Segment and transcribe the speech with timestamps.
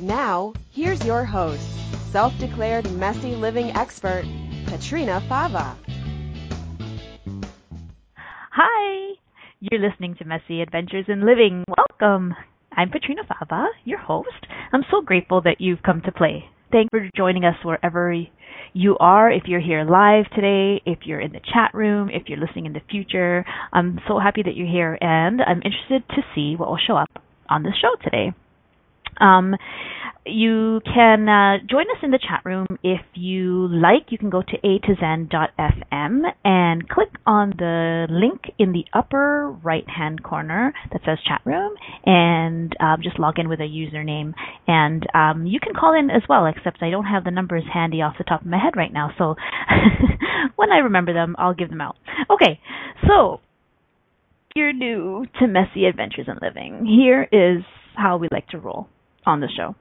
[0.00, 1.62] Now, here's your host,
[2.10, 4.24] self declared messy living expert,
[4.66, 5.76] Katrina Fava.
[8.16, 9.14] Hi,
[9.60, 11.62] you're listening to Messy Adventures in Living.
[11.68, 12.34] Welcome.
[12.76, 14.28] I'm Katrina Fava, your host.
[14.72, 16.44] I'm so grateful that you've come to play.
[16.72, 18.12] Thanks for joining us wherever
[18.72, 19.30] you are.
[19.30, 22.72] If you're here live today, if you're in the chat room, if you're listening in
[22.72, 26.80] the future, I'm so happy that you're here and I'm interested to see what will
[26.84, 28.32] show up on this show today.
[29.20, 29.54] Um,
[30.26, 34.10] you can uh, join us in the chat room if you like.
[34.10, 39.54] You can go to a to zen.fm and click on the link in the upper
[39.62, 41.74] right hand corner that says chat room
[42.06, 44.32] and um, just log in with a username.
[44.66, 48.00] And um, you can call in as well, except I don't have the numbers handy
[48.00, 49.10] off the top of my head right now.
[49.18, 49.34] So
[50.56, 51.96] when I remember them, I'll give them out.
[52.30, 52.60] Okay,
[53.06, 53.40] so
[54.54, 56.86] you're new to Messy Adventures in Living.
[56.86, 57.62] Here is
[57.94, 58.88] how we like to roll
[59.26, 59.74] on the show.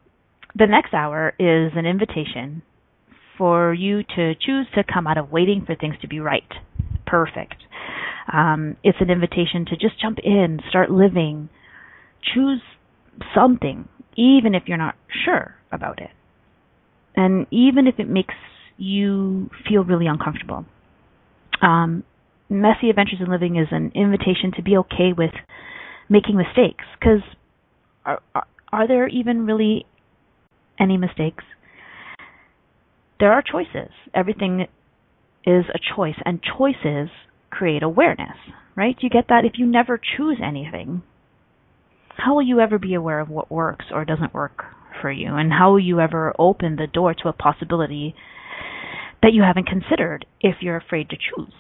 [0.56, 2.62] The next hour is an invitation
[3.38, 6.44] for you to choose to come out of waiting for things to be right,
[7.06, 7.56] perfect.
[8.32, 11.50] Um, it's an invitation to just jump in, start living,
[12.34, 12.62] choose
[13.36, 16.12] something, even if you're not sure about it.
[17.16, 18.36] And even if it makes
[18.78, 20.66] you feel really uncomfortable.
[21.62, 22.04] Um,
[22.50, 25.32] Messy Adventures in Living is an invitation to be okay with
[26.10, 27.22] making mistakes because
[28.74, 29.86] are, there even really
[30.80, 31.44] any mistakes?
[33.20, 33.92] There are choices.
[34.14, 34.68] Everything
[35.46, 37.10] is a choice, and choices
[37.50, 38.36] create awareness,
[38.76, 38.96] right?
[39.00, 39.46] You get that?
[39.46, 41.04] If you never choose anything,
[42.18, 44.64] how will you ever be aware of what works or doesn't work
[45.02, 45.36] for you?
[45.36, 48.16] And how will you ever open the door to a possibility
[49.22, 51.54] that you haven't considered if you're afraid to choose?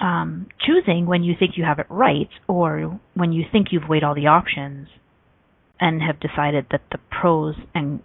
[0.00, 4.02] Um, choosing when you think you have it right or when you think you've weighed
[4.02, 4.88] all the options
[5.82, 8.00] and have decided that the pros and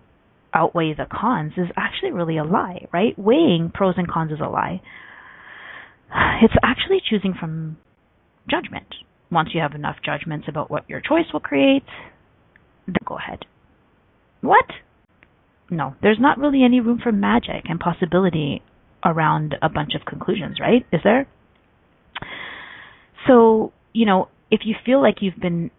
[0.52, 3.18] outweigh the cons is actually really a lie, right?
[3.20, 4.82] Weighing pros and cons is a lie.
[6.42, 7.78] It's actually choosing from
[8.50, 8.88] judgment.
[9.30, 11.84] Once you have enough judgments about what your choice will create,
[12.88, 13.46] then go ahead.
[14.42, 14.66] What?
[15.70, 18.64] No, there's not really any room for magic and possibility
[19.06, 20.84] around a bunch of conclusions, right?
[20.92, 21.28] Is there?
[23.28, 25.70] So, you know, if you feel like you've been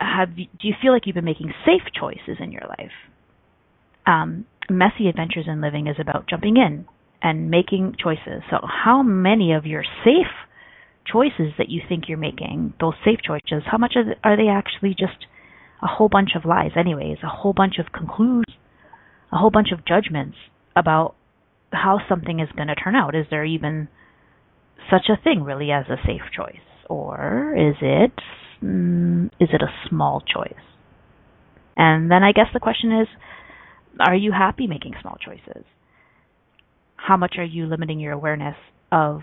[0.00, 2.92] have do you feel like you've been making safe choices in your life?
[4.06, 6.86] Um, messy adventures in living is about jumping in
[7.22, 8.42] and making choices.
[8.50, 10.32] So, how many of your safe
[11.10, 13.94] choices that you think you're making, those safe choices, how much
[14.24, 15.26] are they actually just
[15.82, 18.44] a whole bunch of lies, anyways, a whole bunch of conclusions,
[19.32, 20.36] a whole bunch of judgments
[20.76, 21.14] about
[21.72, 23.14] how something is going to turn out?
[23.14, 23.88] Is there even
[24.90, 26.60] such a thing really as a safe choice?
[26.88, 28.12] Or is it
[28.62, 30.52] mm, is it a small choice?
[31.76, 33.08] And then I guess the question is
[34.00, 35.64] are you happy making small choices?
[36.96, 38.56] How much are you limiting your awareness
[38.92, 39.22] of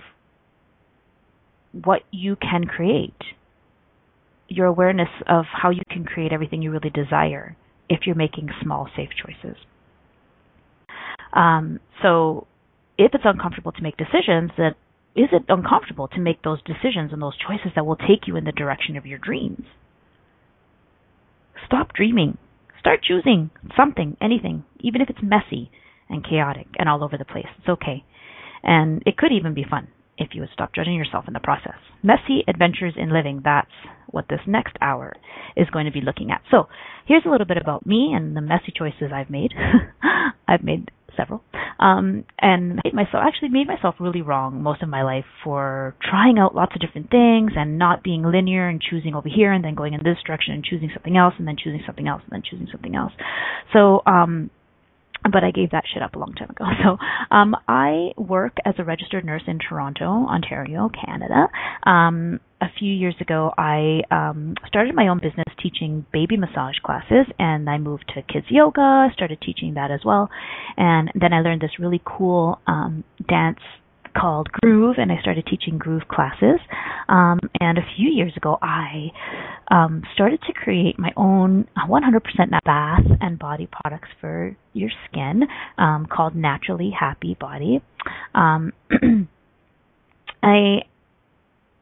[1.72, 3.14] what you can create?
[4.48, 7.56] Your awareness of how you can create everything you really desire
[7.90, 9.58] if you're making small, safe choices.
[11.34, 12.48] Um, so,
[12.98, 14.74] if it's uncomfortable to make decisions, then
[15.16, 18.44] is it uncomfortable to make those decisions and those choices that will take you in
[18.44, 19.66] the direction of your dreams?
[21.66, 22.38] Stop dreaming.
[22.80, 25.72] Start choosing something, anything, even if it's messy
[26.10, 27.48] and chaotic and all over the place.
[27.58, 28.04] It's okay.
[28.62, 29.88] And it could even be fun
[30.18, 31.76] if you would stop judging yourself in the process.
[32.04, 33.72] Messy adventures in living, that's
[34.12, 35.14] what this next hour
[35.56, 36.42] is going to be looking at.
[36.52, 36.68] So,
[37.06, 39.54] here's a little bit about me and the messy choices I've made.
[40.48, 41.44] I've made several,
[41.80, 46.38] um, and made myself actually made myself really wrong most of my life for trying
[46.38, 49.76] out lots of different things and not being linear and choosing over here and then
[49.76, 52.44] going in this direction and choosing something else and then choosing something else and then
[52.50, 53.14] choosing something else.
[53.74, 54.50] So um,
[55.32, 56.66] but I gave that shit up a long time ago.
[56.86, 56.98] So
[57.32, 61.48] um, I work as a registered nurse in Toronto, Ontario, Canada.
[61.84, 67.26] Um, a few years ago, I um, started my own business teaching baby massage classes,
[67.40, 70.30] and I moved to kids yoga, started teaching that as well,
[70.78, 73.60] and then I learned this really cool um, dance
[74.20, 76.60] called Groove, and I started teaching Groove classes.
[77.08, 79.12] Um, and a few years ago, I
[79.70, 82.22] um, started to create my own 100%
[82.66, 85.44] bath and body products for your skin
[85.78, 87.82] um, called Naturally Happy Body.
[88.34, 88.74] Um,
[90.44, 90.80] I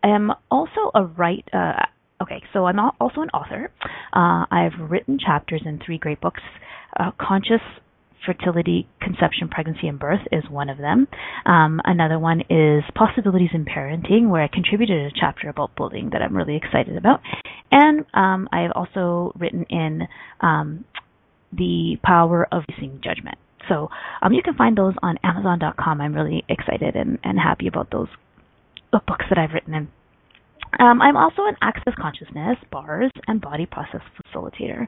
[0.04, 1.48] am also a write.
[1.54, 1.86] Uh,
[2.22, 3.72] okay, so I'm also an author.
[4.14, 6.42] Uh, I've written chapters in three great books.
[7.00, 7.62] Uh, Conscious
[8.26, 11.08] fertility, conception, pregnancy, and birth is one of them.
[11.46, 16.22] Um, another one is possibilities in parenting, where I contributed a chapter about bullying that
[16.22, 17.22] I'm really excited about.
[17.72, 20.08] And um, I have also written in
[20.42, 20.86] um,
[21.52, 23.38] the power of using judgment.
[23.70, 23.90] So
[24.22, 26.02] um, you can find those on Amazon.com.
[26.02, 28.10] I'm really excited and, and happy about those
[28.92, 29.88] books that I've written in.
[30.80, 34.02] Um, I'm also an Access Consciousness, bars, and body process
[34.34, 34.88] facilitator.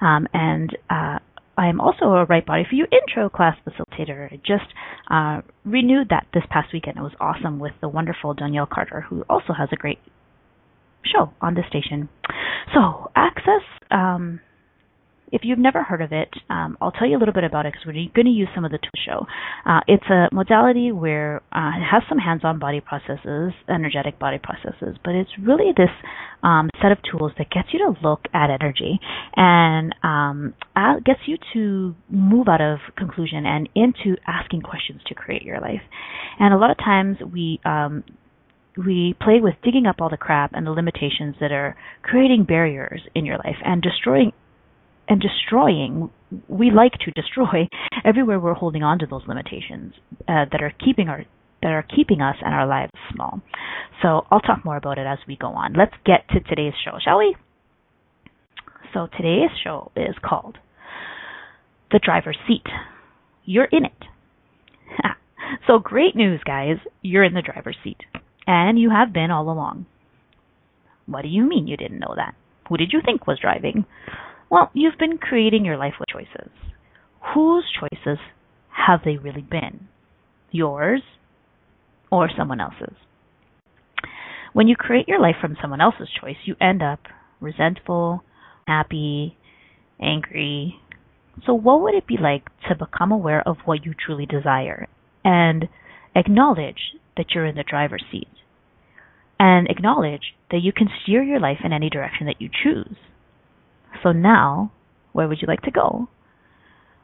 [0.00, 1.18] Um, and uh,
[1.56, 4.32] I am also a Right Body for You intro class facilitator.
[4.32, 4.72] I just
[5.10, 6.96] uh, renewed that this past weekend.
[6.96, 9.98] It was awesome with the wonderful Danielle Carter, who also has a great
[11.04, 12.08] show on the station.
[12.74, 14.40] So, Access um,
[15.34, 17.72] if you've never heard of it, um, I'll tell you a little bit about it
[17.72, 19.26] because we're going to use some of the tools show.
[19.68, 24.96] Uh, it's a modality where uh, it has some hands-on body processes, energetic body processes,
[25.04, 25.90] but it's really this
[26.44, 29.00] um, set of tools that gets you to look at energy
[29.34, 30.54] and um,
[31.04, 35.82] gets you to move out of conclusion and into asking questions to create your life.
[36.38, 38.04] And a lot of times we um,
[38.76, 43.02] we play with digging up all the crap and the limitations that are creating barriers
[43.14, 44.32] in your life and destroying
[45.08, 46.10] and destroying
[46.48, 47.68] we like to destroy
[48.04, 49.94] everywhere we're holding on to those limitations
[50.28, 51.24] uh, that are keeping our
[51.62, 53.40] that are keeping us and our lives small.
[54.02, 55.72] So I'll talk more about it as we go on.
[55.72, 57.36] Let's get to today's show, shall we?
[58.92, 60.58] So today's show is called
[61.90, 62.66] The Driver's Seat.
[63.46, 64.04] You're in it.
[65.66, 66.76] so great news, guys.
[67.00, 68.00] You're in the driver's seat.
[68.46, 69.86] And you have been all along.
[71.06, 72.34] What do you mean you didn't know that?
[72.68, 73.86] Who did you think was driving?
[74.54, 76.48] Well, you've been creating your life with choices.
[77.34, 78.18] Whose choices
[78.68, 79.88] have they really been?
[80.52, 81.02] Yours
[82.08, 82.94] or someone else's?
[84.52, 87.00] When you create your life from someone else's choice, you end up
[87.40, 88.22] resentful,
[88.68, 89.36] happy,
[90.00, 90.76] angry.
[91.44, 94.86] So, what would it be like to become aware of what you truly desire
[95.24, 95.68] and
[96.14, 98.28] acknowledge that you're in the driver's seat?
[99.40, 102.94] And acknowledge that you can steer your life in any direction that you choose.
[104.04, 104.70] So now,
[105.12, 106.08] where would you like to go?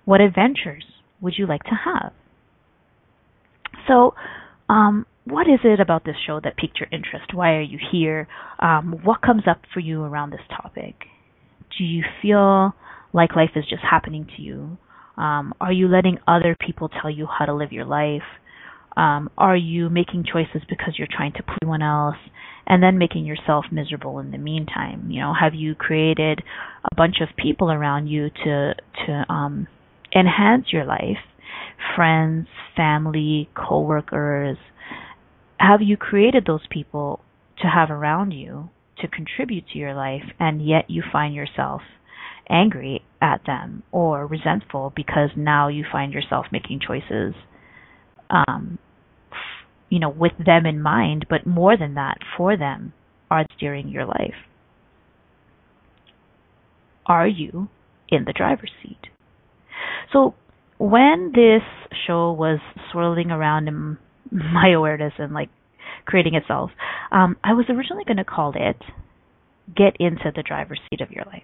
[0.04, 0.84] What adventures
[1.20, 2.12] would you like to have?
[3.88, 4.14] So,
[4.68, 7.34] um, what is it about this show that piqued your interest?
[7.34, 8.28] Why are you here?
[8.58, 10.94] Um, what comes up for you around this topic?
[11.78, 12.74] Do you feel
[13.12, 14.76] like life is just happening to you?
[15.16, 18.22] Um, are you letting other people tell you how to live your life?
[19.00, 22.18] Um, are you making choices because you're trying to please someone else
[22.66, 25.10] and then making yourself miserable in the meantime?
[25.10, 26.42] You know, have you created
[26.84, 28.74] a bunch of people around you to
[29.06, 29.68] to um,
[30.14, 31.16] enhance your life?
[31.96, 34.58] Friends, family, coworkers.
[35.58, 37.20] Have you created those people
[37.62, 38.68] to have around you
[38.98, 41.80] to contribute to your life, and yet you find yourself
[42.50, 47.34] angry at them or resentful because now you find yourself making choices
[48.30, 48.78] um,
[49.90, 52.94] you know, with them in mind, but more than that, for them,
[53.30, 54.34] are steering your life.
[57.06, 57.68] Are you
[58.08, 59.08] in the driver's seat?
[60.12, 60.34] So
[60.78, 61.62] when this
[62.06, 63.98] show was swirling around in
[64.30, 65.50] my awareness and like
[66.06, 66.70] creating itself,
[67.12, 68.76] um, I was originally going to call it
[69.76, 71.42] "Get into the driver's seat of your life."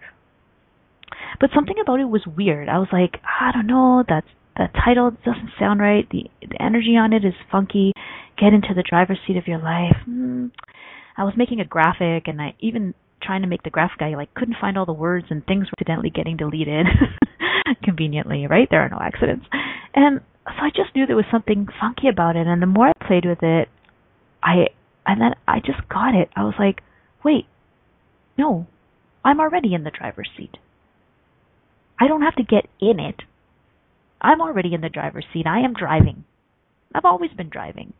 [1.40, 2.68] But something about it was weird.
[2.68, 4.26] I was like, I don't know, that's
[4.56, 6.08] the title doesn't sound right.
[6.10, 7.92] The the energy on it is funky.
[8.46, 9.96] Get into the driver's seat of your life.
[10.08, 10.52] Mm.
[11.16, 14.32] I was making a graphic, and I even trying to make the graphic, I like
[14.34, 16.86] couldn't find all the words, and things were accidentally getting deleted.
[17.82, 18.68] Conveniently, right?
[18.70, 19.46] There are no accidents.
[19.96, 22.46] And so I just knew there was something funky about it.
[22.46, 23.68] And the more I played with it,
[24.44, 24.68] I
[25.04, 26.28] and then I just got it.
[26.36, 26.82] I was like,
[27.24, 27.46] wait,
[28.38, 28.68] no,
[29.24, 30.56] I'm already in the driver's seat.
[31.98, 33.22] I don't have to get in it.
[34.20, 35.48] I'm already in the driver's seat.
[35.48, 36.22] I am driving.
[36.94, 37.92] I've always been driving.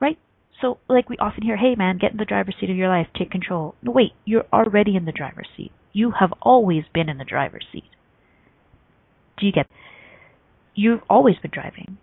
[0.00, 0.18] Right?
[0.60, 3.06] So, like we often hear, hey man, get in the driver's seat of your life,
[3.16, 3.74] take control.
[3.82, 5.72] No, wait, you're already in the driver's seat.
[5.92, 7.84] You have always been in the driver's seat.
[9.38, 9.66] Do you get?
[10.74, 11.98] You've always been driving.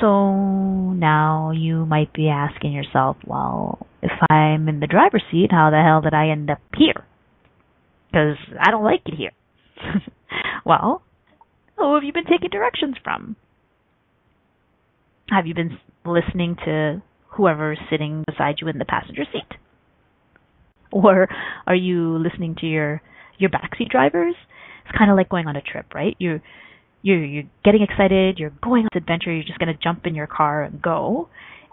[0.00, 5.70] So now you might be asking yourself, well, if I'm in the driver's seat, how
[5.70, 7.04] the hell did I end up here?
[8.06, 9.32] Because I don't like it here.
[10.64, 11.02] well,
[11.76, 13.36] who have you been taking directions from?
[15.30, 19.58] Have you been listening to whoever's sitting beside you in the passenger seat?
[20.90, 21.28] Or
[21.66, 23.02] are you listening to your
[23.38, 24.34] your backseat drivers?
[24.84, 26.16] It's kind of like going on a trip, right?
[26.18, 26.40] You're
[27.02, 30.14] you're you're getting excited, you're going on this adventure, you're just going to jump in
[30.14, 31.28] your car and go.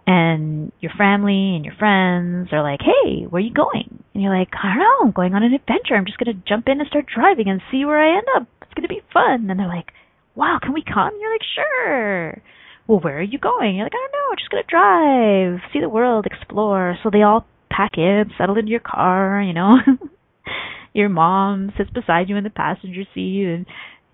[0.07, 4.38] And your family and your friends are like, "Hey, where are you going?" And you're
[4.38, 5.95] like, "I don't know, I'm going on an adventure.
[5.95, 8.47] I'm just going to jump in and start driving and see where I end up.
[8.62, 9.93] It's going to be fun." And they're like,
[10.35, 12.41] "Wow, can we come?" And you're like, "Sure."
[12.87, 13.75] Well, where are you going?
[13.75, 17.45] You're like, "I don't know, just to drive, see the world, explore." So they all
[17.69, 19.77] pack in, settle into your car, you know.
[20.93, 23.65] your mom sits beside you in the passenger seat and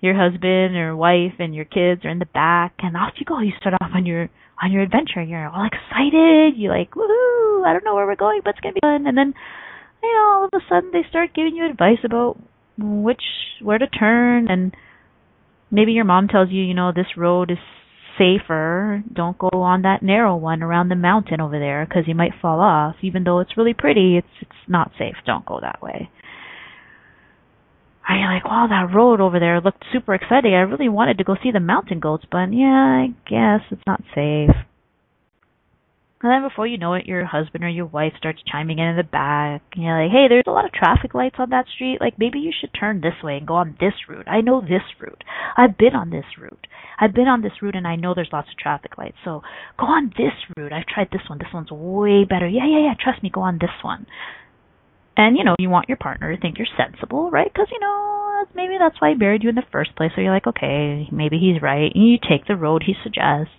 [0.01, 3.39] your husband or wife and your kids are in the back and off you go.
[3.39, 4.29] You start off on your
[4.61, 5.21] on your adventure.
[5.21, 6.57] You're all excited.
[6.57, 9.17] You're like, woohoo, I don't know where we're going, but it's gonna be fun and
[9.17, 9.33] then
[10.01, 12.37] you know, all of a sudden they start giving you advice about
[12.77, 13.21] which
[13.61, 14.75] where to turn and
[15.69, 17.59] maybe your mom tells you, you know, this road is
[18.17, 19.03] safer.
[19.11, 22.59] Don't go on that narrow one around the mountain over there because you might fall
[22.59, 22.95] off.
[23.01, 25.15] Even though it's really pretty, it's it's not safe.
[25.25, 26.09] Don't go that way.
[28.09, 30.53] You're like, wow, that road over there looked super exciting.
[30.53, 34.01] I really wanted to go see the mountain goats, but yeah, I guess it's not
[34.13, 34.49] safe.
[36.23, 38.95] And then before you know it, your husband or your wife starts chiming in in
[38.95, 39.63] the back.
[39.73, 41.97] And you're like, hey, there's a lot of traffic lights on that street.
[41.99, 44.27] Like, maybe you should turn this way and go on this route.
[44.27, 45.23] I know this route.
[45.57, 46.67] I've been on this route.
[46.99, 49.17] I've been on this route and I know there's lots of traffic lights.
[49.25, 49.41] So
[49.79, 50.71] go on this route.
[50.71, 51.39] I've tried this one.
[51.39, 52.47] This one's way better.
[52.47, 52.93] Yeah, yeah, yeah.
[53.01, 53.31] Trust me.
[53.33, 54.05] Go on this one.
[55.17, 57.51] And, you know, you want your partner to think you're sensible, right?
[57.51, 60.11] Because, you know, maybe that's why he married you in the first place.
[60.15, 61.91] So you're like, okay, maybe he's right.
[61.93, 63.53] And you take the road he suggests.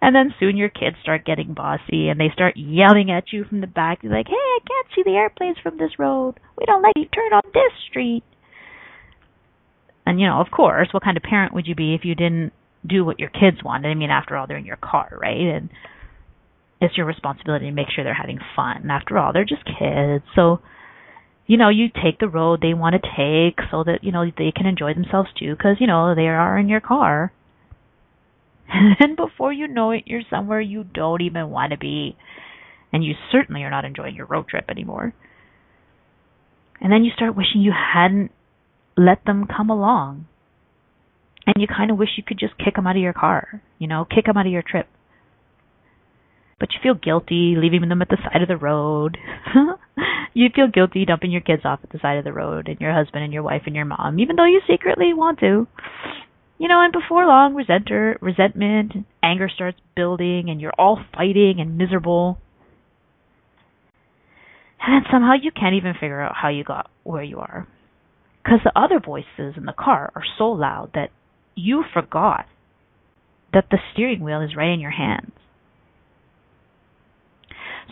[0.00, 3.60] And then soon your kids start getting bossy and they start yelling at you from
[3.60, 4.02] the back.
[4.02, 6.34] They're like, hey, I can't see the airplanes from this road.
[6.56, 8.22] We don't let you turn on this street.
[10.06, 12.52] And, you know, of course, what kind of parent would you be if you didn't
[12.86, 13.88] do what your kids wanted?
[13.88, 15.36] I mean, after all, they're in your car, right?
[15.36, 15.68] And
[16.80, 18.88] it's your responsibility to make sure they're having fun.
[18.90, 20.24] After all, they're just kids.
[20.36, 20.60] So,
[21.46, 24.52] you know, you take the road they want to take so that, you know, they
[24.54, 27.32] can enjoy themselves too because, you know, they are in your car.
[28.70, 32.16] And then before you know it, you're somewhere you don't even want to be.
[32.92, 35.14] And you certainly are not enjoying your road trip anymore.
[36.80, 38.30] And then you start wishing you hadn't
[38.96, 40.26] let them come along.
[41.46, 43.86] And you kind of wish you could just kick them out of your car, you
[43.88, 44.86] know, kick them out of your trip.
[46.60, 49.16] But you feel guilty leaving them at the side of the road.
[50.34, 52.92] you feel guilty dumping your kids off at the side of the road and your
[52.92, 55.66] husband and your wife and your mom, even though you secretly want to.
[56.58, 61.56] You know, and before long, resenter, resentment, and anger starts building, and you're all fighting
[61.60, 62.38] and miserable.
[64.80, 67.68] And then somehow you can't even figure out how you got where you are.
[68.42, 71.10] Because the other voices in the car are so loud that
[71.54, 72.46] you forgot
[73.52, 75.32] that the steering wheel is right in your hands.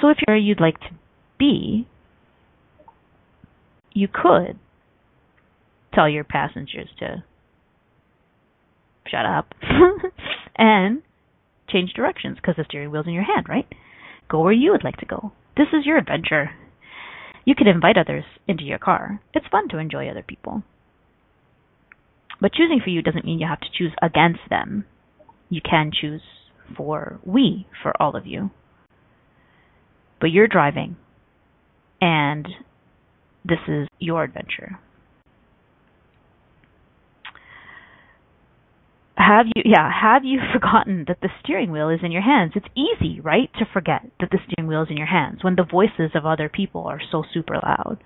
[0.00, 0.90] So if you're where you'd like to
[1.38, 1.86] be,
[3.92, 4.58] you could
[5.94, 7.24] tell your passengers to
[9.10, 9.54] shut up,
[10.56, 11.02] and
[11.68, 13.66] change directions because the steering wheel's in your hand, right?
[14.28, 15.32] Go where you would like to go.
[15.56, 16.50] This is your adventure.
[17.44, 19.20] You can invite others into your car.
[19.34, 20.62] It's fun to enjoy other people.
[22.40, 24.84] But choosing for you doesn't mean you have to choose against them.
[25.48, 26.22] You can choose
[26.76, 28.50] for we, for all of you.
[30.20, 30.96] But you're driving,
[32.00, 32.48] and
[33.44, 34.78] this is your adventure.
[39.16, 42.52] Have you yeah have you forgotten that the steering wheel is in your hands?
[42.54, 45.64] It's easy right to forget that the steering wheel is in your hands when the
[45.64, 47.98] voices of other people are so super loud.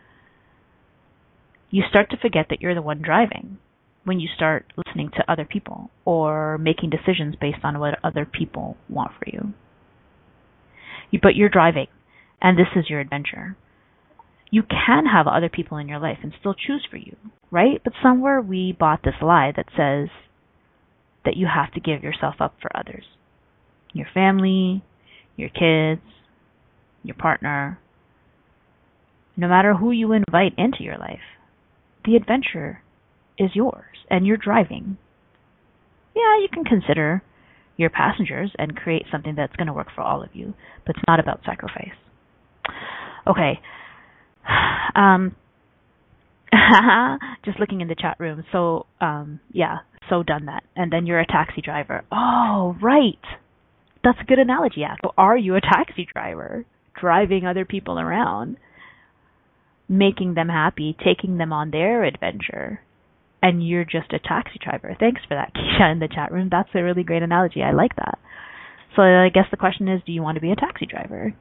[1.71, 3.59] You start to forget that you're the one driving
[4.05, 8.77] when you start listening to other people or making decisions based on what other people
[8.89, 9.53] want for you,
[11.23, 11.87] but you're driving
[12.41, 13.57] and this is your adventure.
[14.51, 17.17] You can have other people in your life and still choose for you
[17.51, 17.81] right?
[17.83, 20.09] But somewhere we bought this lie that says
[21.25, 23.05] that you have to give yourself up for others
[23.93, 24.85] your family,
[25.37, 26.07] your kids,
[27.03, 27.77] your partner,
[29.37, 31.19] no matter who you invite into your life.
[32.05, 32.83] The adventure
[33.39, 34.97] is yours and you're driving.
[36.15, 37.23] Yeah, you can consider
[37.77, 40.55] your passengers and create something that's going to work for all of you,
[40.87, 41.97] but it's not about sacrifice.
[43.27, 43.61] Okay.
[44.95, 45.37] Um
[47.45, 48.45] just looking in the chat room.
[48.53, 49.79] So, um yeah,
[50.09, 50.65] so done that.
[50.77, 52.05] And then you're a taxi driver.
[52.13, 53.19] Oh, right.
[54.03, 54.81] That's a good analogy.
[54.81, 54.97] Yeah.
[55.03, 56.65] So are you a taxi driver?
[56.99, 58.57] Driving other people around,
[59.89, 62.81] making them happy, taking them on their adventure.
[63.43, 64.95] And you're just a taxi driver.
[64.99, 66.49] Thanks for that, Keisha, in the chat room.
[66.51, 67.63] That's a really great analogy.
[67.63, 68.19] I like that.
[68.97, 71.35] So I guess the question is do you want to be a taxi driver?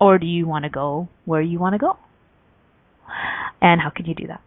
[0.00, 1.98] Or do you want to go where you want to go?
[3.60, 4.40] And how can you do that?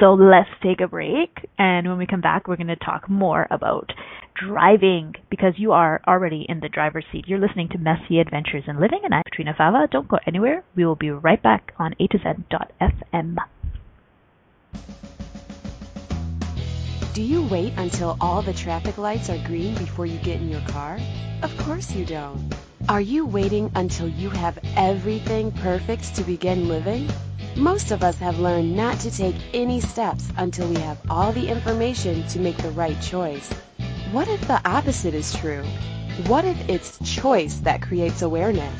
[0.00, 1.48] So let's take a break.
[1.58, 3.92] And when we come back, we're going to talk more about
[4.34, 7.26] driving because you are already in the driver's seat.
[7.26, 9.88] You're listening to Messy Adventures in Living, and I'm Katrina Fava.
[9.90, 10.62] Don't go anywhere.
[10.76, 13.36] We will be right back on A to Z.fm.
[17.14, 20.60] Do you wait until all the traffic lights are green before you get in your
[20.68, 21.00] car?
[21.42, 22.54] Of course you don't.
[22.88, 27.08] Are you waiting until you have everything perfect to begin living?
[27.58, 31.48] Most of us have learned not to take any steps until we have all the
[31.48, 33.52] information to make the right choice.
[34.12, 35.64] What if the opposite is true?
[36.28, 38.72] What if it's choice that creates awareness?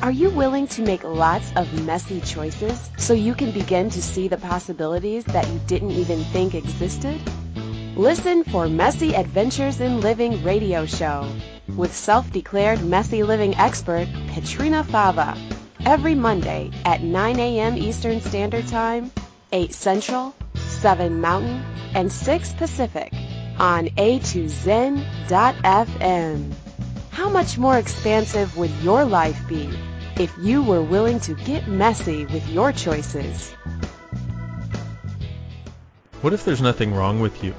[0.00, 4.26] Are you willing to make lots of messy choices so you can begin to see
[4.26, 7.20] the possibilities that you didn't even think existed?
[7.94, 11.30] Listen for Messy Adventures in Living radio show
[11.76, 15.36] with self-declared messy living expert Katrina Fava
[15.86, 17.76] every Monday at 9 a.m.
[17.76, 19.10] Eastern Standard Time,
[19.52, 21.62] 8 Central, 7 Mountain,
[21.94, 23.12] and 6 Pacific
[23.58, 25.04] on a2zen.fm.
[27.10, 29.68] How much more expansive would your life be
[30.16, 33.52] if you were willing to get messy with your choices?
[36.22, 37.52] What if there's nothing wrong with you?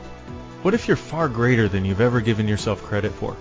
[0.61, 3.33] What if you're far greater than you've ever given yourself credit for?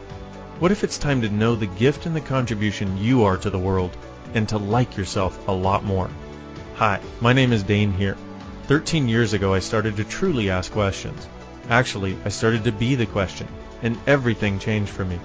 [0.59, 3.59] What if it's time to know the gift and the contribution you are to the
[3.59, 3.97] world
[4.35, 6.11] and to like yourself a lot more?
[6.75, 8.17] Hi, my name is Dain Heer.
[8.67, 11.29] 13 years ago, I started to truly ask questions.
[11.69, 13.47] Actually, I started to be the question,
[13.83, 15.19] and everything changed for me.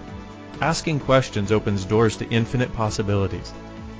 [0.62, 3.53] Asking questions opens doors to infinite possibilities.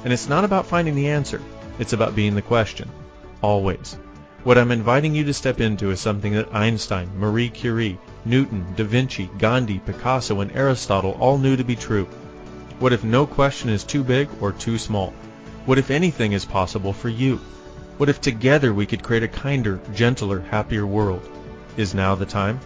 [0.04, 1.42] And it's not about finding the answer,
[1.80, 2.90] it's about being the question.
[3.42, 3.98] Always.
[4.44, 8.84] What I'm inviting you to step into is something that Einstein, Marie Curie, Newton, Da
[8.84, 12.08] Vinci, Gandhi, Picasso, and Aristotle all knew to be true.
[12.80, 15.14] What if no question is too big or too small?
[15.66, 17.38] What if anything is possible for you?
[17.98, 21.28] What if together we could create a kinder, gentler, happier world?
[21.78, 22.60] Is now the time?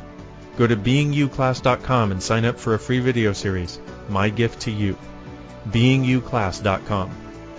[0.58, 3.80] Go to beingyouclass.com and sign up for a free video series,
[4.10, 4.98] My Gift to You.
[5.70, 7.10] beingyouclass.com.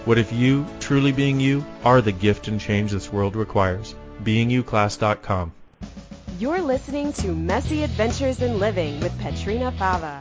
[0.05, 3.95] What if you, truly being you, are the gift and change this world requires?
[4.25, 5.53] beingyouclass.com.
[6.41, 10.21] You're listening to Messy Adventures in Living with Katrina Fava.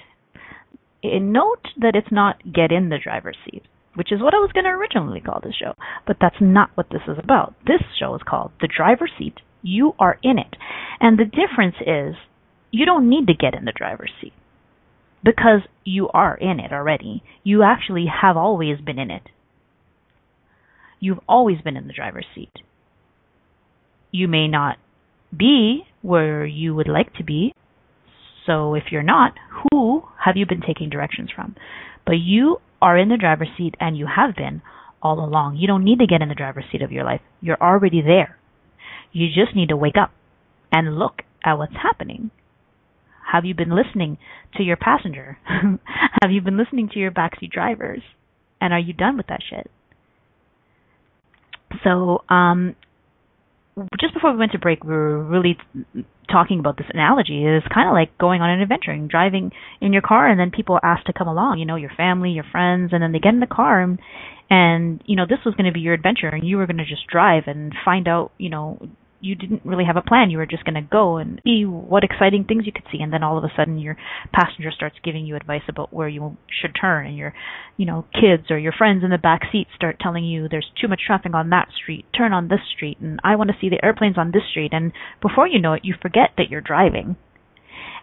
[1.02, 3.62] And note that it's not Get in the Driver's Seat,
[3.96, 5.72] which is what I was going to originally call this show.
[6.06, 7.54] But that's not what this is about.
[7.66, 9.34] This show is called The Driver's Seat.
[9.62, 10.56] You are in it.
[11.00, 12.14] And the difference is
[12.70, 14.32] you don't need to get in the driver's seat
[15.24, 17.22] because you are in it already.
[17.42, 19.28] You actually have always been in it
[21.00, 22.52] You've always been in the driver's seat.
[24.10, 24.78] You may not
[25.36, 27.52] be where you would like to be.
[28.46, 29.34] So if you're not,
[29.70, 31.56] who have you been taking directions from?
[32.06, 34.62] But you are in the driver's seat and you have been
[35.02, 35.56] all along.
[35.56, 37.20] You don't need to get in the driver's seat of your life.
[37.40, 38.38] You're already there.
[39.12, 40.12] You just need to wake up
[40.72, 42.30] and look at what's happening.
[43.32, 44.18] Have you been listening
[44.56, 45.38] to your passenger?
[46.22, 48.02] have you been listening to your backseat drivers?
[48.60, 49.70] And are you done with that shit?
[51.84, 52.76] So, um,
[54.00, 55.58] just before we went to break, we were really
[56.30, 57.44] talking about this analogy.
[57.44, 60.50] It's kind of like going on an adventure and driving in your car, and then
[60.50, 61.58] people ask to come along.
[61.58, 63.98] You know, your family, your friends, and then they get in the car, and,
[64.48, 66.86] and you know, this was going to be your adventure, and you were going to
[66.86, 68.78] just drive and find out, you know,
[69.26, 70.30] you didn't really have a plan.
[70.30, 73.12] You were just going to go and see what exciting things you could see, and
[73.12, 73.96] then all of a sudden your
[74.32, 77.34] passenger starts giving you advice about where you should turn, and your,
[77.76, 80.88] you know, kids or your friends in the back seat start telling you there's too
[80.88, 83.84] much traffic on that street, turn on this street, and I want to see the
[83.84, 87.16] airplanes on this street, and before you know it, you forget that you're driving,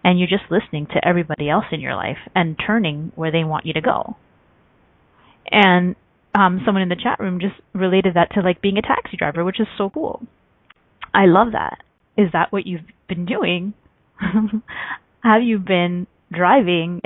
[0.04, 3.64] and you're just listening to everybody else in your life and turning where they want
[3.64, 4.16] you to go.
[5.50, 5.96] And
[6.34, 9.44] um, someone in the chat room just related that to like being a taxi driver,
[9.44, 10.26] which is so cool
[11.14, 11.78] I love that.
[12.16, 13.74] is that what you've been doing?
[15.22, 17.00] Have you been driving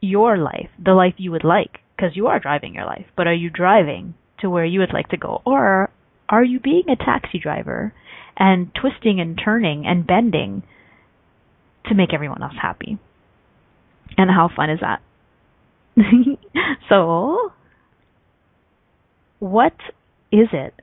[0.00, 1.80] your life, the life you would like?
[1.96, 5.08] Because you are driving your life, but are you driving to where you would like
[5.08, 5.40] to go?
[5.46, 5.90] Or
[6.28, 7.94] are you being a taxi driver
[8.36, 10.62] and twisting and turning and bending
[11.86, 12.98] to make everyone else happy?
[14.18, 15.00] And how fun is that?
[16.88, 17.52] so,
[19.38, 19.74] what
[20.30, 20.74] is it?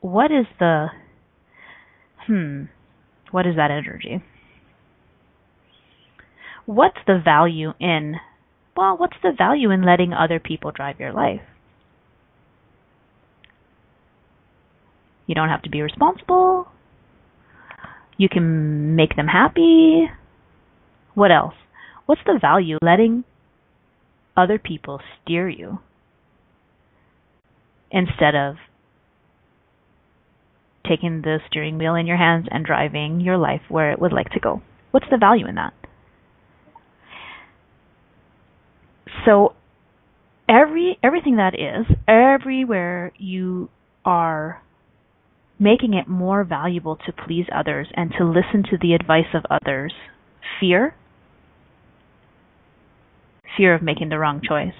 [0.00, 0.86] What is the,
[2.26, 2.64] hmm,
[3.30, 4.22] what is that energy?
[6.66, 8.16] What's the value in,
[8.76, 11.42] well, what's the value in letting other people drive your life?
[15.26, 16.68] You don't have to be responsible.
[18.16, 20.10] You can make them happy.
[21.14, 21.54] What else?
[22.06, 23.24] What's the value letting
[24.36, 25.78] other people steer you
[27.90, 28.56] instead of
[30.90, 34.30] taking the steering wheel in your hands and driving your life where it would like
[34.30, 34.60] to go?
[34.90, 35.72] What's the value in that?
[39.24, 39.54] So
[40.48, 43.68] every everything that is, everywhere you
[44.04, 44.62] are
[45.58, 49.92] making it more valuable to please others and to listen to the advice of others,
[50.58, 50.94] fear
[53.56, 54.74] fear of making the wrong choice.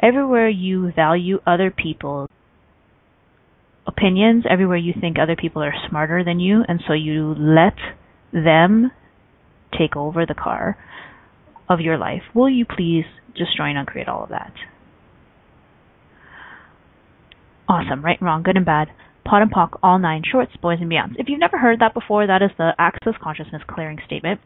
[0.00, 2.28] Everywhere you value other people's
[3.86, 7.76] opinions, everywhere you think other people are smarter than you, and so you let
[8.32, 8.90] them
[9.78, 10.76] take over the car
[11.68, 13.04] of your life, will you please
[13.36, 14.52] destroy and uncreate all of that?
[17.68, 18.88] Awesome, right and wrong, good and bad,
[19.24, 21.14] POD and POC, all nine shorts, boys and beyonds.
[21.16, 24.40] If you've never heard that before, that is the Access Consciousness Clearing Statement.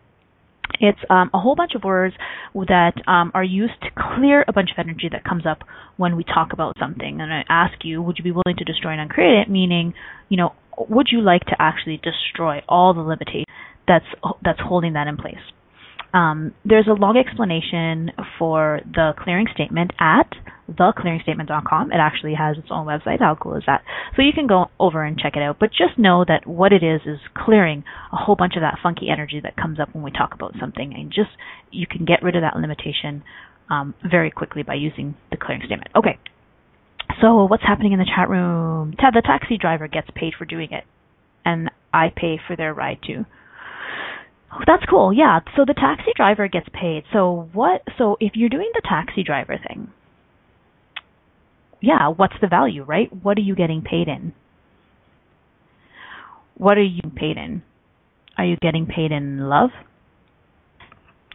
[0.81, 2.14] It's um, a whole bunch of words
[2.54, 5.59] that um, are used to clear a bunch of energy that comes up
[5.96, 7.20] when we talk about something.
[7.20, 9.50] And I ask you, would you be willing to destroy and uncreate it?
[9.50, 9.94] Meaning,
[10.28, 10.54] you know,
[10.88, 13.46] would you like to actually destroy all the limitations
[13.87, 14.04] that's
[14.44, 15.37] that's holding that in place?
[16.14, 20.31] Um, there's a long explanation for the clearing statement at
[20.70, 21.92] theclearingstatement.com.
[21.92, 23.20] It actually has its own website.
[23.20, 23.83] How cool is that?
[24.16, 25.59] So you can go over and check it out.
[25.59, 29.09] But just know that what it is is clearing a whole bunch of that funky
[29.11, 31.31] energy that comes up when we talk about something, and just
[31.70, 33.22] you can get rid of that limitation
[33.70, 35.90] um, very quickly by using the clearing statement.
[35.96, 36.18] Okay.
[37.22, 38.94] So what's happening in the chat room?
[38.96, 40.85] The taxi driver gets paid for doing it,
[41.44, 43.24] and I pay for their ride too.
[44.52, 45.12] Oh, that's cool.
[45.12, 45.40] Yeah.
[45.57, 47.04] So the taxi driver gets paid.
[47.12, 47.83] So what?
[47.96, 49.88] So if you're doing the taxi driver thing,
[51.81, 53.09] yeah, what's the value, right?
[53.23, 54.33] What are you getting paid in?
[56.57, 57.62] What are you paid in?
[58.37, 59.71] Are you getting paid in love?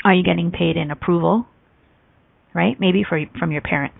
[0.03, 1.47] Are you getting paid in approval?
[2.53, 2.77] Right?
[2.79, 3.97] Maybe for from your parents.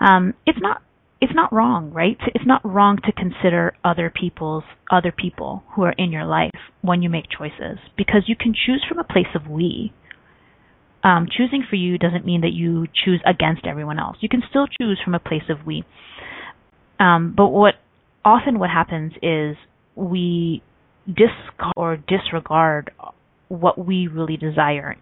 [0.00, 0.82] Um, it's not
[1.20, 2.18] it's not wrong, right?
[2.34, 6.50] It's not wrong to consider other people's other people who are in your life
[6.82, 9.92] when you make choices because you can choose from a place of we.
[11.04, 14.16] Um, choosing for you doesn't mean that you choose against everyone else.
[14.20, 15.84] You can still choose from a place of we.
[16.98, 17.74] Um, but what
[18.24, 19.56] often what happens is
[19.94, 20.62] we
[21.06, 22.90] discard or disregard
[23.48, 24.96] what we really desire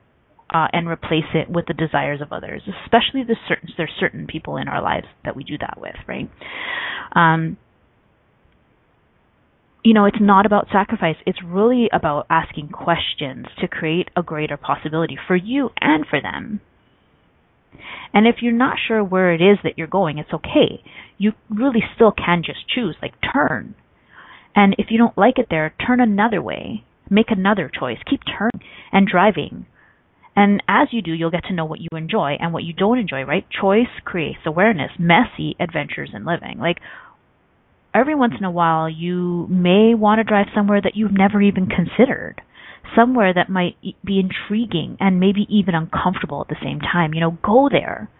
[0.53, 2.63] uh, and replace it with the desires of others.
[2.85, 6.29] Especially the certain there's certain people in our lives that we do that with, right?
[7.15, 7.57] Um,
[9.85, 11.17] you know, it's not about sacrifice.
[11.27, 16.61] It's really about asking questions to create a greater possibility for you and for them.
[18.15, 20.83] And if you're not sure where it is that you're going, it's okay.
[21.19, 23.75] You really still can just choose, like turn.
[24.55, 26.85] And if you don't like it there, turn another way.
[27.11, 27.99] Make another choice.
[28.09, 29.67] Keep turning and driving.
[30.37, 32.99] And as you do, you'll get to know what you enjoy and what you don't
[32.99, 33.47] enjoy, right?
[33.51, 36.59] Choice creates awareness, messy adventures in living.
[36.59, 36.79] Like,
[37.95, 41.67] every once in a while, you may want to drive somewhere that you've never even
[41.67, 42.41] considered,
[42.97, 47.15] somewhere that might be intriguing and maybe even uncomfortable at the same time.
[47.15, 48.11] You know, go there.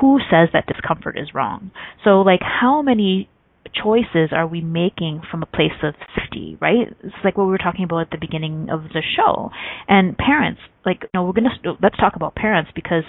[0.00, 1.72] Who says that discomfort is wrong?
[2.04, 3.28] So, like, how many
[3.74, 6.88] choices are we making from a place of safety, right?
[7.02, 9.50] It's like what we were talking about at the beginning of the show.
[9.88, 13.04] And parents, like, you know, we're going to, let's talk about parents because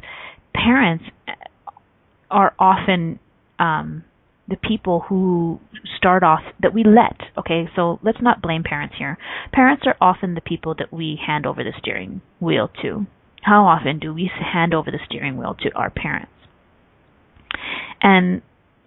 [0.54, 1.06] parents
[2.30, 3.20] are often,
[3.62, 4.04] um,
[4.50, 5.60] the people who
[5.98, 9.18] start off that we let, okay, so let's not blame parents here.
[9.54, 13.06] Parents are often the people that we hand over the steering wheel to.
[13.44, 16.32] How often do we hand over the steering wheel to our parents?
[18.02, 18.42] And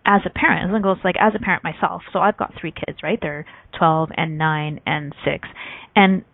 [0.05, 2.03] as a parent, it goes like as a parent myself.
[2.13, 3.19] So I've got three kids, right?
[3.21, 3.47] They're
[3.79, 5.49] 12 and 9 and 6.
[5.97, 6.25] And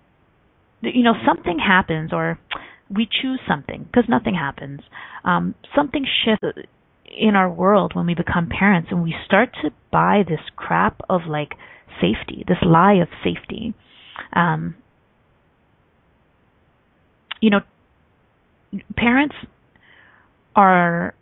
[0.82, 2.38] you know, something happens or
[2.88, 4.80] we choose something because nothing happens.
[5.24, 6.68] Um, something shifts
[7.10, 11.22] in our world when we become parents and we start to buy this crap of
[11.28, 11.54] like
[12.00, 13.74] safety, this lie of safety.
[14.32, 14.76] Um,
[17.40, 17.60] you know,
[18.96, 19.34] parents
[20.54, 21.14] are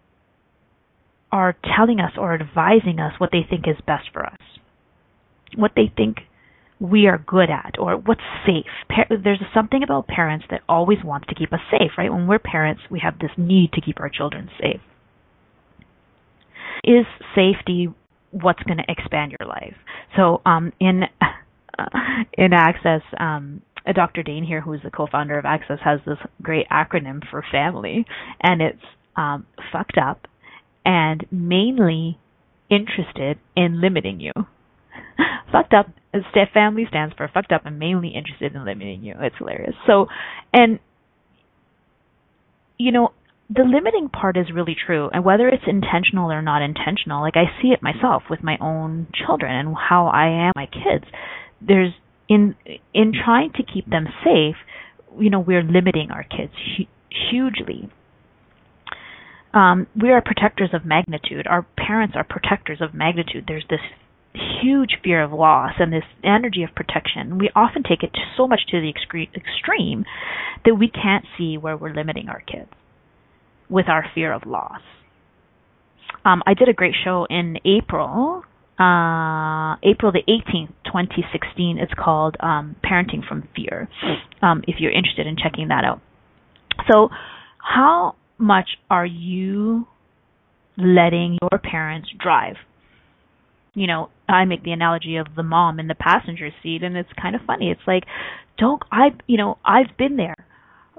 [1.31, 4.38] are telling us or advising us what they think is best for us,
[5.57, 6.18] what they think
[6.81, 8.64] we are good at, or what's safe.
[9.11, 12.11] There's something about parents that always wants to keep us safe, right?
[12.11, 14.81] When we're parents, we have this need to keep our children safe.
[16.85, 17.88] Is safety
[18.31, 19.75] what's going to expand your life?
[20.17, 21.03] So, um, in
[22.33, 23.62] in Access, um,
[23.95, 24.23] Dr.
[24.23, 28.05] Dain Heer, who is the co-founder of Access, has this great acronym for family,
[28.43, 28.83] and it's
[29.17, 30.27] um, fucked up
[30.85, 32.19] and mainly
[32.71, 34.33] interested in limiting you.
[35.53, 35.87] fucked up
[36.53, 39.14] family stands for fucked up and mainly interested in limiting you.
[39.21, 39.75] It's hilarious.
[39.87, 40.07] So,
[40.53, 40.79] and
[42.79, 43.12] you know,
[43.51, 47.47] the limiting part is really true, and whether it's intentional or not intentional, like I
[47.63, 51.05] see it myself with my own children and how I am my kids.
[51.61, 51.93] There's
[52.29, 52.55] in
[52.93, 54.57] in trying to keep them safe,
[55.19, 56.85] you know, we're limiting our kids hu-
[57.31, 57.91] hugely.
[59.55, 61.47] Um, we are protectors of magnitude.
[61.47, 63.45] Our parents are protectors of magnitude.
[63.49, 63.81] There's this
[64.63, 67.39] huge fear of loss and this energy of protection.
[67.39, 70.05] We often take it so much to the extreme
[70.67, 72.69] that we can't see where we're limiting our kids
[73.68, 74.81] with our fear of loss.
[76.24, 78.42] Um, I did a great show in April,
[78.78, 81.78] uh, April the 18th, 2016.
[81.78, 83.88] It's called um, Parenting from Fear,
[84.42, 86.00] um, if you're interested in checking that out.
[86.90, 87.09] So,
[87.59, 89.87] how much are you
[90.76, 92.57] letting your parents drive?
[93.74, 97.09] You know, I make the analogy of the mom in the passenger seat, and it's
[97.20, 97.70] kind of funny.
[97.70, 98.04] It's like,
[98.59, 100.35] don't I, you know, I've been there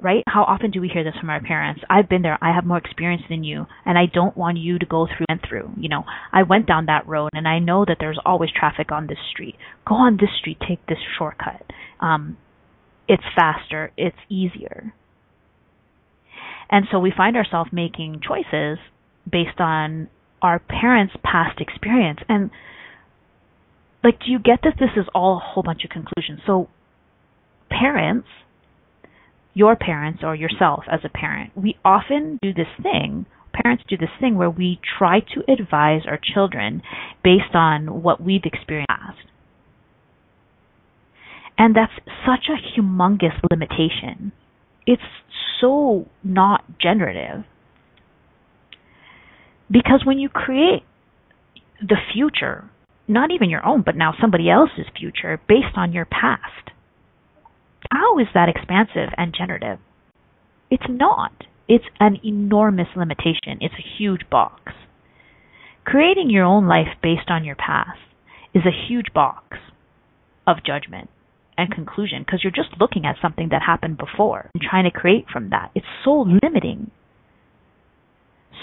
[0.02, 0.24] right?
[0.28, 1.82] How often do we hear this from our parents?
[1.90, 2.38] I've been there.
[2.42, 5.40] I have more experience than you, and I don't want you to go through and
[5.48, 5.72] through.
[5.78, 9.08] You know, I went down that road, and I know that there's always traffic on
[9.08, 9.56] this street.
[9.88, 10.58] Go on this street.
[10.68, 11.64] Take this shortcut.
[12.00, 12.38] Um,
[13.08, 13.92] it's faster.
[13.98, 14.94] It's easier.
[16.70, 18.78] And so we find ourselves making choices
[19.30, 20.10] based on
[20.42, 22.20] our parents' past experience.
[22.30, 22.52] And
[24.04, 26.42] like, do you get that this is all a whole bunch of conclusions?
[26.46, 26.70] So
[27.70, 28.28] parents
[29.60, 34.10] your parents or yourself as a parent, we often do this thing, parents do this
[34.22, 36.82] thing where we try to advise our children
[37.26, 39.28] based on what we've experienced.
[41.58, 41.92] And that's
[42.26, 44.32] such a humongous limitation.
[44.88, 45.02] It's
[45.60, 47.44] so not generative.
[49.70, 50.84] Because when you create
[51.82, 52.70] the future,
[53.10, 56.72] not even your own, but now somebody else's future based on your past,
[57.92, 59.80] how is that expansive and generative?
[60.70, 61.32] It's not.
[61.68, 63.58] It's an enormous limitation.
[63.62, 64.74] It's a huge box.
[65.86, 68.00] Creating your own life based on your past
[68.54, 69.58] is a huge box
[70.46, 71.10] of judgment
[71.58, 75.26] and conclusion because you're just looking at something that happened before and trying to create
[75.32, 75.72] from that.
[75.76, 76.92] It's so limiting.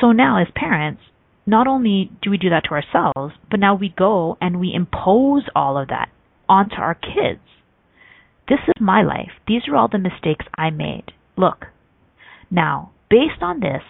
[0.00, 1.02] So now, as parents,
[1.46, 5.42] not only do we do that to ourselves, but now we go and we impose
[5.54, 6.08] all of that
[6.48, 7.40] onto our kids.
[8.48, 9.30] This is my life.
[9.48, 11.12] These are all the mistakes I made.
[11.36, 11.66] Look,
[12.50, 13.82] now, based on this,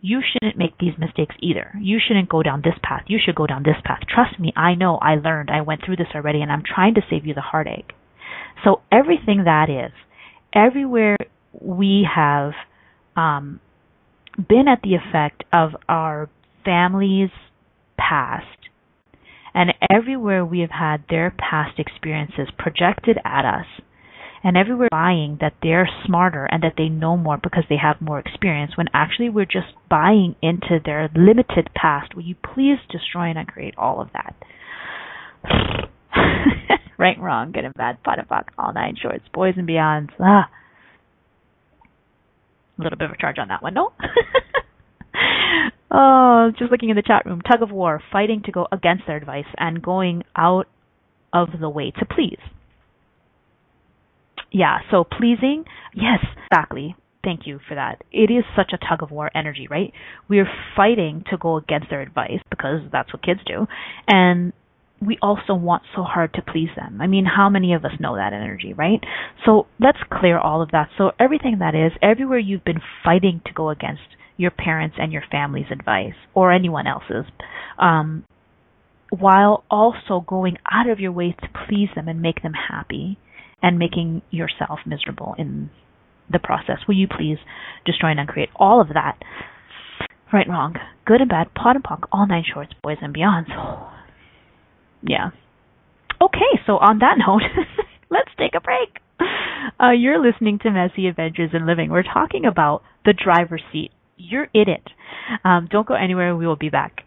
[0.00, 1.72] you shouldn't make these mistakes either.
[1.80, 3.04] You shouldn't go down this path.
[3.06, 4.00] You should go down this path.
[4.12, 7.02] Trust me, I know, I learned, I went through this already, and I'm trying to
[7.08, 7.92] save you the heartache.
[8.64, 9.92] So, everything that is,
[10.52, 11.16] everywhere
[11.60, 12.52] we have
[13.16, 13.60] um,
[14.36, 16.28] been at the effect of our
[16.64, 17.30] family's
[17.98, 18.46] past,
[19.54, 23.66] and everywhere we have had their past experiences projected at us,
[24.44, 28.18] and everywhere buying that they're smarter and that they know more because they have more
[28.18, 32.14] experience, when actually we're just buying into their limited past.
[32.14, 34.34] Will you please destroy and uncreate all of that?
[36.98, 40.10] right wrong, good and bad, pot and fuck, all nine shorts, boys and beyonds.
[40.18, 40.48] Ah.
[42.78, 43.92] A little bit of a charge on that one, no?
[45.94, 47.42] Oh, just looking in the chat room.
[47.42, 50.66] Tug of war, fighting to go against their advice and going out
[51.32, 52.38] of the way to please.
[54.50, 56.18] Yeah, so pleasing, yes,
[56.50, 56.94] exactly.
[57.24, 58.02] Thank you for that.
[58.10, 59.92] It is such a tug of war energy, right?
[60.28, 63.66] We are fighting to go against their advice because that's what kids do.
[64.08, 64.52] And
[65.00, 67.00] we also want so hard to please them.
[67.00, 69.00] I mean, how many of us know that energy, right?
[69.44, 70.88] So let's clear all of that.
[70.98, 74.02] So everything that is, everywhere you've been fighting to go against
[74.36, 77.24] your parents and your family's advice or anyone else's,
[77.78, 78.24] um,
[79.10, 83.18] while also going out of your way to please them and make them happy
[83.62, 85.70] and making yourself miserable in
[86.30, 86.78] the process.
[86.88, 87.38] Will you please
[87.84, 89.18] destroy and uncreate all of that?
[90.32, 93.48] right and wrong, good and bad, POD and POC, all nine shorts, boys and beyonds.
[95.02, 95.30] yeah.
[96.20, 97.42] Okay, so on that note,
[98.10, 98.98] let's take a break.
[99.80, 101.90] Uh, you're listening to Messy Adventures in Living.
[101.90, 103.90] We're talking about the driver's seat.
[104.28, 104.88] You're in it.
[105.44, 106.36] Um, don't go anywhere.
[106.36, 107.04] We will be back.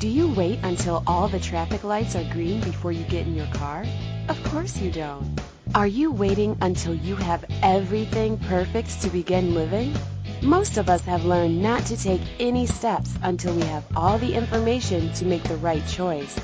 [0.00, 3.46] Do you wait until all the traffic lights are green before you get in your
[3.54, 3.84] car?
[4.28, 5.40] Of course you don't.
[5.74, 9.94] Are you waiting until you have everything perfect to begin living?
[10.42, 14.34] Most of us have learned not to take any steps until we have all the
[14.34, 16.36] information to make the right choice.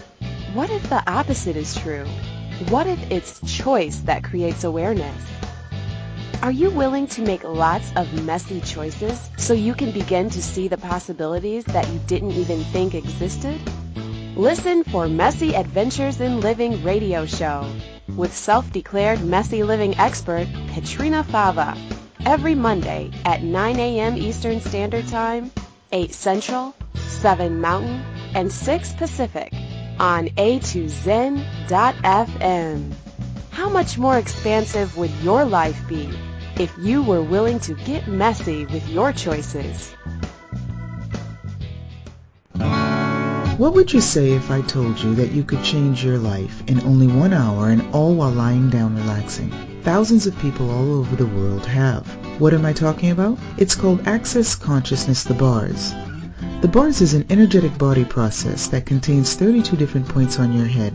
[0.54, 2.06] What if the opposite is true?
[2.68, 5.39] What if it's choice that creates awareness?
[6.42, 10.68] Are you willing to make lots of messy choices so you can begin to see
[10.68, 13.60] the possibilities that you didn't even think existed?
[14.36, 17.70] Listen for Messy Adventures in Living radio show
[18.16, 21.76] with self-declared messy living expert Petrina Fava
[22.24, 24.16] every Monday at 9 a.m.
[24.16, 25.50] Eastern Standard Time,
[25.92, 28.02] 8 Central, 7 Mountain,
[28.34, 29.52] and 6 Pacific
[29.98, 31.44] on a2zen.fm.
[33.50, 36.08] How much more expansive would your life be
[36.58, 39.94] if you were willing to get messy with your choices.
[43.60, 46.80] What would you say if I told you that you could change your life in
[46.80, 49.50] only one hour and all while lying down relaxing?
[49.82, 52.06] Thousands of people all over the world have.
[52.40, 53.38] What am I talking about?
[53.58, 55.92] It's called Access Consciousness The Bars.
[56.62, 60.94] The bars is an energetic body process that contains 32 different points on your head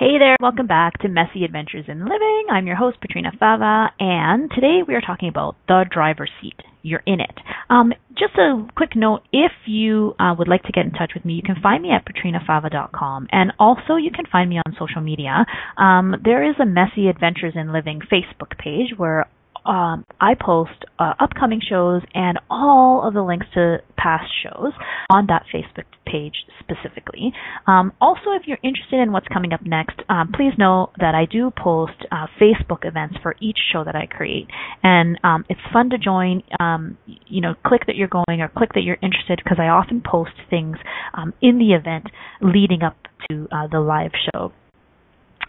[0.00, 2.46] Hey there, welcome back to Messy Adventures in Living.
[2.50, 6.56] I'm your host, Petrina Fava, and today we are talking about the driver's seat.
[6.80, 7.38] You're in it.
[7.68, 11.26] Um, just a quick note if you uh, would like to get in touch with
[11.26, 15.02] me, you can find me at petrinafava.com, and also you can find me on social
[15.02, 15.44] media.
[15.76, 19.26] Um, there is a Messy Adventures in Living Facebook page where
[19.64, 24.72] um, I post uh, upcoming shows and all of the links to past shows
[25.10, 27.32] on that Facebook page specifically.
[27.66, 31.26] Um, also, if you're interested in what's coming up next, um, please know that I
[31.26, 34.48] do post uh, Facebook events for each show that I create,
[34.82, 36.42] and um, it's fun to join.
[36.58, 40.02] Um, you know, click that you're going or click that you're interested because I often
[40.04, 40.76] post things
[41.14, 42.06] um, in the event
[42.40, 42.96] leading up
[43.28, 44.52] to uh, the live show.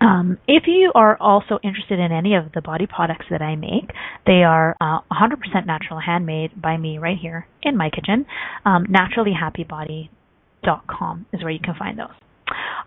[0.01, 3.91] Um, if you are also interested in any of the body products that I make,
[4.25, 8.25] they are uh, 100% natural, handmade by me right here in my kitchen.
[8.65, 12.15] Um, naturallyhappybody.com is where you can find those.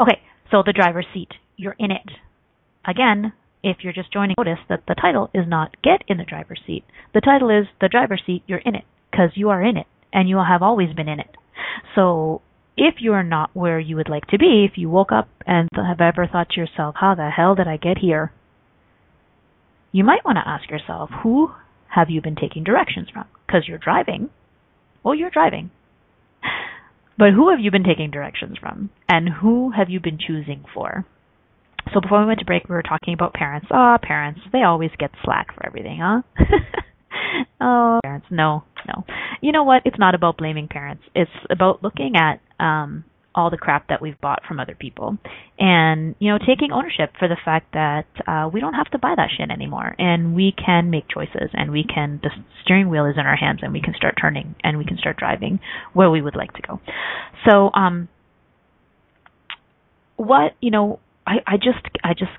[0.00, 2.11] Okay, so the driver's seat, you're in it.
[2.87, 6.61] Again, if you're just joining, notice that the title is not Get in the Driver's
[6.66, 6.85] Seat.
[7.14, 10.29] The title is The Driver's Seat, You're in It, because you are in it, and
[10.29, 11.35] you have always been in it.
[11.94, 12.42] So
[12.77, 15.69] if you are not where you would like to be, if you woke up and
[15.75, 18.33] have ever thought to yourself, how the hell did I get here?
[19.93, 21.53] You might want to ask yourself, who
[21.89, 23.27] have you been taking directions from?
[23.47, 24.31] Because you're driving.
[25.05, 25.70] Well, you're driving.
[27.16, 28.91] But who have you been taking directions from?
[29.09, 31.07] And who have you been choosing for?
[31.93, 33.68] So before we went to break, we were talking about parents.
[33.70, 36.22] Ah, oh, parents, they always get slack for everything, huh?
[37.61, 39.05] oh, parents, no, no.
[39.41, 39.83] You know what?
[39.85, 41.05] It's not about blaming parents.
[41.14, 45.18] It's about looking at um, all the crap that we've bought from other people,
[45.59, 49.14] and you know, taking ownership for the fact that uh, we don't have to buy
[49.16, 52.20] that shit anymore, and we can make choices, and we can.
[52.22, 52.30] The
[52.62, 55.16] steering wheel is in our hands, and we can start turning, and we can start
[55.16, 55.61] driving
[55.92, 56.80] where we would like to go.
[57.48, 58.09] So, um,
[60.16, 62.32] what you know, I I just I just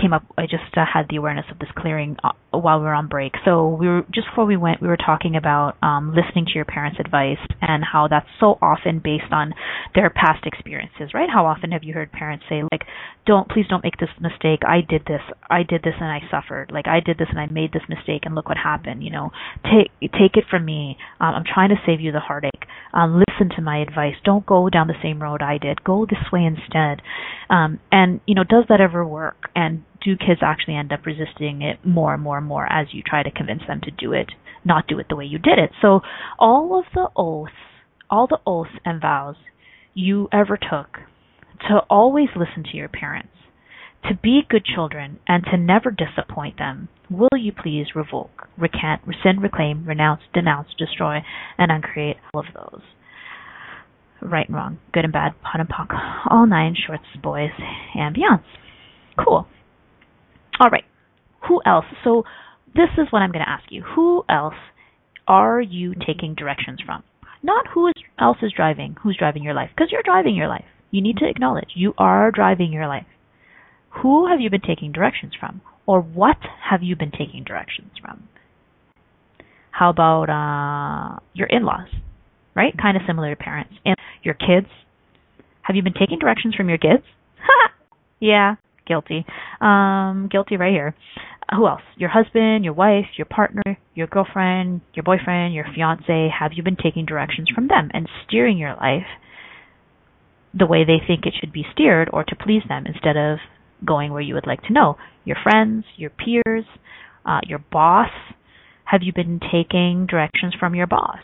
[0.00, 0.24] came up.
[0.36, 3.32] I just uh, had the awareness of this clearing uh, while we were on break.
[3.44, 6.64] So we were just before we went, we were talking about um, listening to your
[6.64, 9.52] parents' advice and how that's so often based on
[9.94, 11.28] their past experiences, right?
[11.32, 12.82] How often have you heard parents say like,
[13.26, 14.60] "Don't please don't make this mistake.
[14.66, 15.22] I did this.
[15.48, 16.70] I did this and I suffered.
[16.72, 19.02] Like I did this and I made this mistake and look what happened.
[19.02, 19.30] You know,
[19.64, 20.96] take take it from me.
[21.20, 22.66] Um, I'm trying to save you the heartache.
[22.92, 24.14] Um, listen to my advice.
[24.24, 25.84] Don't go down the same road I did.
[25.84, 27.02] Go this way instead."
[27.48, 29.50] Um, and you know, does that ever work?
[29.54, 33.02] And do kids actually end up resisting it more and more and more as you
[33.02, 34.28] try to convince them to do it,
[34.64, 35.70] not do it the way you did it?
[35.82, 36.00] So
[36.38, 37.52] all of the oaths,
[38.08, 39.34] all the oaths and vows
[39.94, 41.00] you ever took
[41.68, 43.32] to always listen to your parents,
[44.08, 49.42] to be good children, and to never disappoint them, will you please revoke, recant, rescind,
[49.42, 51.18] reclaim, renounce, denounce, destroy,
[51.58, 52.82] and uncreate all of those?
[54.22, 57.50] Right and wrong, good and bad, POD and POC, all nine shorts, boys,
[57.94, 58.44] and beyonds.
[59.18, 59.48] Cool.
[60.60, 60.84] All right.
[61.48, 61.84] Who else?
[62.04, 62.24] So
[62.74, 63.82] this is what I'm going to ask you.
[63.94, 64.54] Who else
[65.26, 67.02] are you taking directions from?
[67.42, 70.64] Not who else is driving, who's driving your life, because you're driving your life.
[70.90, 73.06] You need to acknowledge you are driving your life.
[74.02, 75.60] Who have you been taking directions from?
[75.86, 76.38] Or what
[76.68, 78.28] have you been taking directions from?
[79.70, 81.88] How about uh, your in laws,
[82.54, 82.74] right?
[82.80, 83.74] Kind of similar to parents.
[83.84, 84.68] And your kids.
[85.62, 87.02] Have you been taking directions from your kids?
[88.20, 89.26] yeah, guilty.
[89.60, 90.94] Um, guilty right here.
[91.54, 91.82] Who else?
[91.96, 93.62] Your husband, your wife, your partner,
[93.94, 96.28] your girlfriend, your boyfriend, your fiance.
[96.38, 99.06] Have you been taking directions from them and steering your life
[100.52, 103.38] the way they think it should be steered or to please them instead of
[103.84, 104.96] going where you would like to know?
[105.24, 106.64] Your friends, your peers,
[107.24, 108.10] uh, your boss.
[108.84, 111.20] Have you been taking directions from your boss?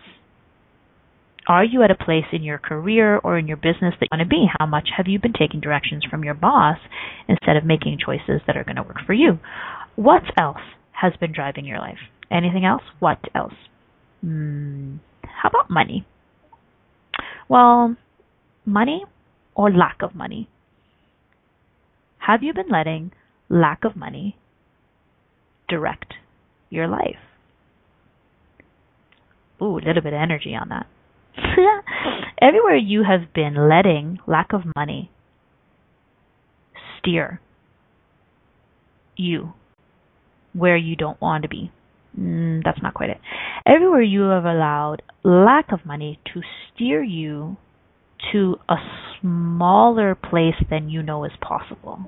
[1.48, 4.22] Are you at a place in your career or in your business that you want
[4.22, 4.46] to be?
[4.58, 6.78] How much have you been taking directions from your boss
[7.28, 9.40] instead of making choices that are going to work for you?
[9.96, 10.62] What else
[10.92, 11.98] has been driving your life?
[12.30, 12.82] Anything else?
[13.00, 13.54] What else?
[14.20, 16.06] Hmm, how about money?
[17.48, 17.96] Well,
[18.64, 19.04] money
[19.56, 20.48] or lack of money?
[22.18, 23.12] Have you been letting
[23.48, 24.36] lack of money
[25.68, 26.14] direct
[26.70, 27.16] your life?
[29.60, 30.86] Ooh, a little bit of energy on that.
[32.40, 35.10] Everywhere you have been letting lack of money
[36.98, 37.40] steer
[39.16, 39.52] you
[40.52, 41.70] where you don't want to be.
[42.18, 43.18] Mm, that's not quite it.
[43.66, 46.40] Everywhere you have allowed lack of money to
[46.74, 47.56] steer you
[48.32, 48.76] to a
[49.20, 51.98] smaller place than you know is possible.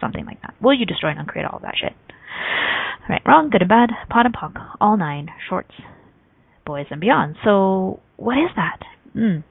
[0.00, 0.54] Something like that.
[0.60, 1.92] Will you destroy and uncreate all that shit?
[3.08, 5.70] Right, wrong, good and bad, POD and POC, all nine, shorts,
[6.66, 7.36] boys and beyond.
[7.44, 8.80] So what is that?
[9.14, 9.44] Mm.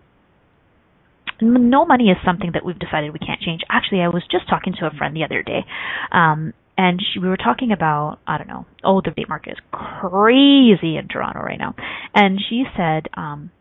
[1.42, 3.62] No money is something that we've decided we can't change.
[3.70, 5.66] Actually, I was just talking to a friend the other day,
[6.12, 8.66] um, and she, we were talking about I don't know.
[8.84, 11.76] Oh, the vape market is crazy in Toronto right now,
[12.14, 13.52] and she said, um,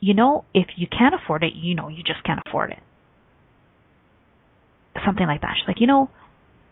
[0.00, 2.80] you know, if you can't afford it, you know, you just can't afford it.
[5.06, 5.54] Something like that.
[5.58, 6.10] She's like, you know,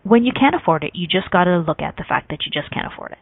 [0.03, 2.51] when you can't afford it, you just got to look at the fact that you
[2.51, 3.17] just can't afford it.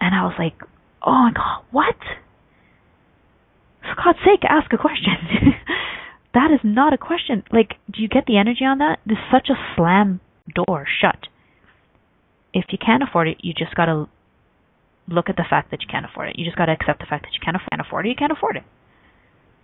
[0.00, 0.54] And I was like,
[1.02, 1.96] oh my god, what?
[3.82, 5.14] For God's sake, ask a question.
[6.34, 7.42] that is not a question.
[7.52, 8.98] Like, do you get the energy on that?
[9.06, 10.20] There's such a slam
[10.54, 11.28] door shut.
[12.52, 14.06] If you can't afford it, you just gotta
[15.06, 16.38] look at the fact that you can't afford it.
[16.38, 18.10] You just gotta accept the fact that you can't afford it.
[18.10, 18.64] You can't afford it.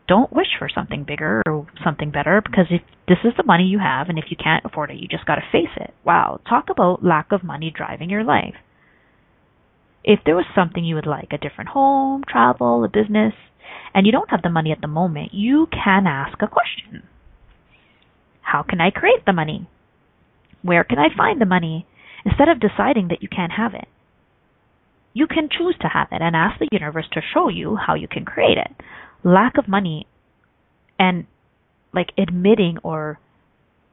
[0.06, 3.78] Don't wish for something bigger or something better because if this is the money you
[3.78, 5.94] have and if you can't afford it, you just gotta face it.
[6.04, 8.54] Wow, talk about lack of money driving your life.
[10.04, 13.32] If there was something you would like, a different home, travel, a business,
[13.94, 17.04] and you don't have the money at the moment, you can ask a question.
[18.42, 19.66] How can I create the money?
[20.62, 21.86] Where can I find the money?
[22.24, 23.88] Instead of deciding that you can't have it.
[25.14, 28.08] You can choose to have it and ask the universe to show you how you
[28.08, 28.72] can create it.
[29.22, 30.06] Lack of money
[30.98, 31.26] and
[31.92, 33.18] like admitting or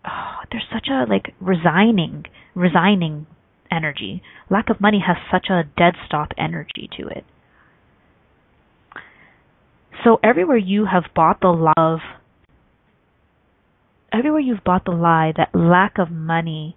[0.05, 3.28] oh, there's such a like resigning resigning
[3.72, 4.22] energy.
[4.49, 7.24] Lack of money has such a dead stop energy to it.
[10.03, 11.99] So everywhere you have bought the love,
[14.11, 16.76] everywhere you've bought the lie that lack of money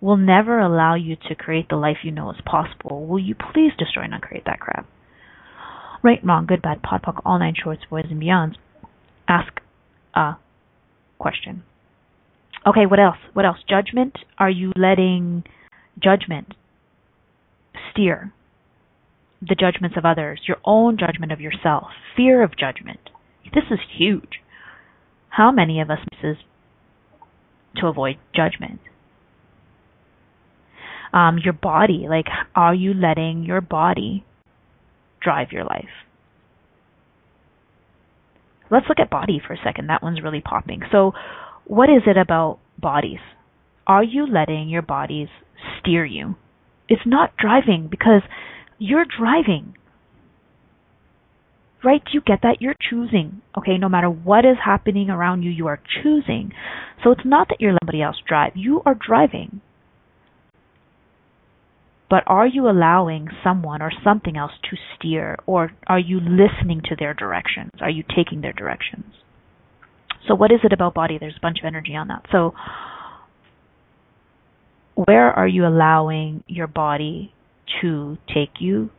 [0.00, 3.72] will never allow you to create the life you know is possible, will you please
[3.78, 4.86] destroy and uncreate that crap?
[6.02, 8.54] Right, wrong, good, bad, POD, POC, all nine shorts, boys and beyonds.
[9.26, 9.60] Ask
[10.14, 10.36] a
[11.18, 11.64] question.
[12.66, 13.18] Okay, what else?
[13.32, 13.58] What else?
[13.68, 14.18] Judgment?
[14.38, 15.44] Are you letting
[16.02, 16.54] judgment
[17.92, 18.32] steer
[19.40, 23.10] the judgments of others, your own judgment of yourself, fear of judgment.
[23.54, 24.40] This is huge.
[25.28, 26.42] How many of us misses
[27.76, 28.80] to avoid judgment?
[31.12, 34.24] Um, your body, like, are you letting your body
[35.20, 35.84] drive your life?
[38.70, 39.88] Let's look at body for a second.
[39.88, 40.80] That one's really popping.
[40.90, 41.12] So,
[41.66, 43.18] what is it about bodies?
[43.86, 45.28] Are you letting your bodies
[45.80, 46.36] steer you?
[46.88, 48.22] It's not driving because
[48.78, 49.74] you're driving.
[51.84, 52.02] Right?
[52.04, 52.60] Do You get that?
[52.60, 53.42] You're choosing.
[53.56, 56.52] Okay, no matter what is happening around you, you are choosing.
[57.04, 58.52] So it's not that you're letting somebody else drive.
[58.54, 59.60] You are driving.
[62.08, 66.96] But are you allowing someone or something else to steer, or are you listening to
[66.96, 67.72] their directions?
[67.80, 69.12] Are you taking their directions?
[70.28, 71.18] So, what is it about body?
[71.18, 72.24] There's a bunch of energy on that.
[72.32, 72.54] So,
[74.94, 77.32] where are you allowing your body
[77.80, 78.90] to take you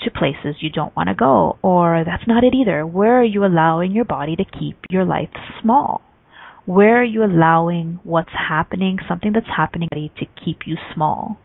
[0.00, 1.58] to places you don't want to go?
[1.62, 2.86] Or that's not it either.
[2.86, 5.30] Where are you allowing your body to keep your life
[5.62, 6.02] small?
[6.66, 11.38] Where are you allowing what's happening, something that's happening, to keep you small?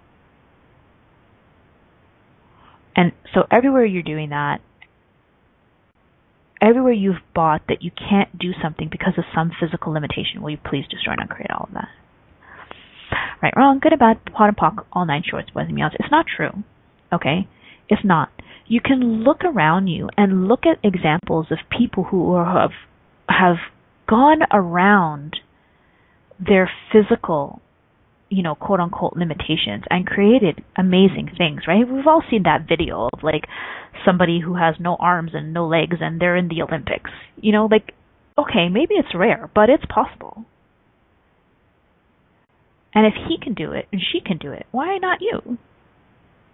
[2.95, 4.61] And so everywhere you're doing that,
[6.65, 10.57] everywhere you've bought that you can't do something because of some physical limitation, will you
[10.57, 11.89] please destroy and uncreate all of that?
[13.41, 15.91] Right, wrong, good and bad, POD and POC, all nine shorts, boys and meows.
[15.99, 16.63] It's not true.
[17.13, 17.47] Okay?
[17.87, 18.29] It's not.
[18.67, 22.71] You can look around you and look at examples of people who have
[23.29, 23.57] have
[24.07, 25.37] gone around
[26.39, 27.61] their physical
[28.29, 31.87] you know, quote unquote limitations and created amazing things, right?
[31.87, 33.45] We've all seen that video of like
[34.05, 37.11] somebody who has no arms and no legs and they're in the Olympics.
[37.37, 37.93] You know, like,
[38.37, 40.45] okay, maybe it's rare, but it's possible.
[42.93, 45.57] And if he can do it and she can do it, why not you?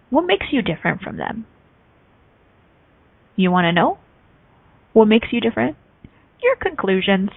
[0.09, 1.45] What makes you different from them?
[3.35, 3.97] You want to know?
[4.93, 5.77] What makes you different?
[6.43, 7.29] Your conclusions.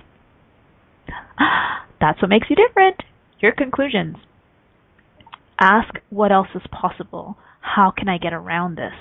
[2.01, 2.97] That's what makes you different.
[3.45, 4.16] Your conclusions.
[5.61, 7.36] Ask what else is possible.
[7.61, 8.95] How can I get around this?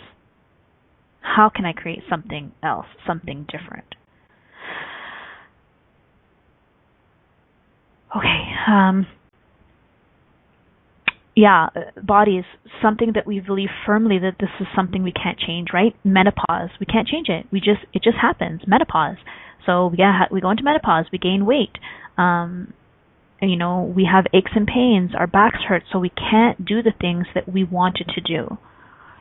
[1.22, 3.96] How can I create something else, something different?
[8.14, 9.08] Okay, um,
[11.38, 11.68] yeah,
[12.04, 12.46] body is
[12.82, 15.96] something that we believe firmly that this is something we can't change, right?
[16.04, 17.46] Menopause, we can't change it.
[17.50, 18.64] We just it just happens.
[18.68, 19.20] Menopause.
[19.66, 21.78] So yeah, we go into menopause, we gain weight.
[22.18, 22.74] Um,
[23.50, 26.94] you know, we have aches and pains, our backs hurt, so we can't do the
[27.00, 28.58] things that we wanted to do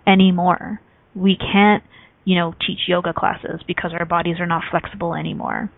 [0.06, 0.80] anymore.
[1.14, 1.82] We can't,
[2.24, 5.70] you know, teach yoga classes because our bodies are not flexible anymore.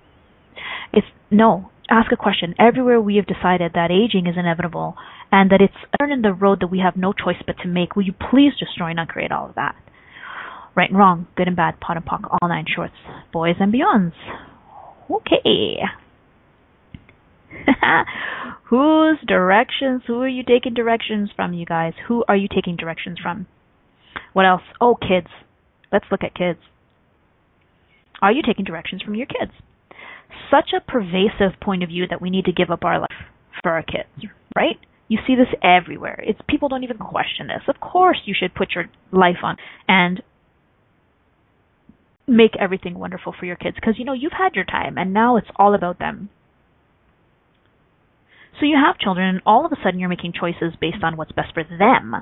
[0.92, 2.54] It's no, ask a question.
[2.58, 4.94] Everywhere we have decided that aging is inevitable
[5.32, 7.68] and that it's a turn in the road that we have no choice but to
[7.68, 9.74] make, will you please destroy and uncreate all of that?
[10.76, 12.94] Right and wrong, good and bad, POD and POC, all nine shorts,
[13.32, 14.12] boys and beyonds.
[15.10, 15.80] Okay.
[18.70, 20.02] Whose directions?
[20.06, 21.92] Who are you taking directions from, you guys?
[22.08, 23.46] Who are you taking directions from?
[24.32, 24.62] What else?
[24.80, 25.28] Oh, kids.
[25.92, 26.58] Let's look at kids.
[28.20, 29.52] Are you taking directions from your kids?
[30.50, 33.10] Such a pervasive point of view that we need to give up our life
[33.62, 34.76] for our kids, right?
[35.08, 36.22] You see this everywhere.
[36.26, 37.62] It's people don't even question this.
[37.68, 40.22] Of course, you should put your life on and
[42.26, 45.36] make everything wonderful for your kids because you know you've had your time and now
[45.36, 46.30] it's all about them.
[48.60, 51.32] So you have children, and all of a sudden you're making choices based on what's
[51.32, 52.14] best for them.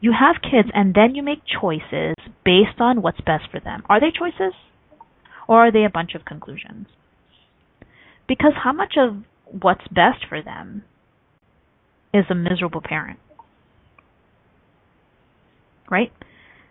[0.00, 2.14] You have kids, and then you make choices
[2.44, 3.82] based on what's best for them.
[3.88, 4.54] Are they choices?
[5.46, 6.86] Or are they a bunch of conclusions?
[8.26, 9.22] Because how much of
[9.60, 10.84] what's best for them
[12.14, 13.18] is a miserable parent?
[15.90, 16.12] Right?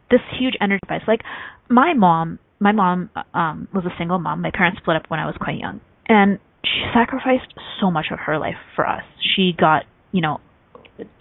[0.10, 0.82] This huge energy.
[1.08, 1.22] Like
[1.70, 4.42] my mom, my mom um, was a single mom.
[4.42, 8.20] My parents split up when I was quite young and she sacrificed so much of
[8.20, 9.04] her life for us.
[9.36, 10.42] She got, you know,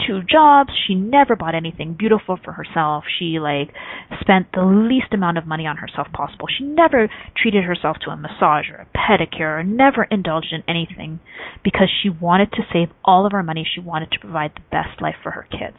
[0.06, 0.70] two jobs.
[0.86, 3.04] She never bought anything beautiful for herself.
[3.18, 3.72] She like
[4.20, 6.46] spent the least amount of money on herself possible.
[6.56, 7.08] She never
[7.40, 11.20] treated herself to a massage or a pedicure or never indulged in anything
[11.62, 13.66] because she wanted to save all of her money.
[13.72, 15.76] She wanted to provide the best life for her kids.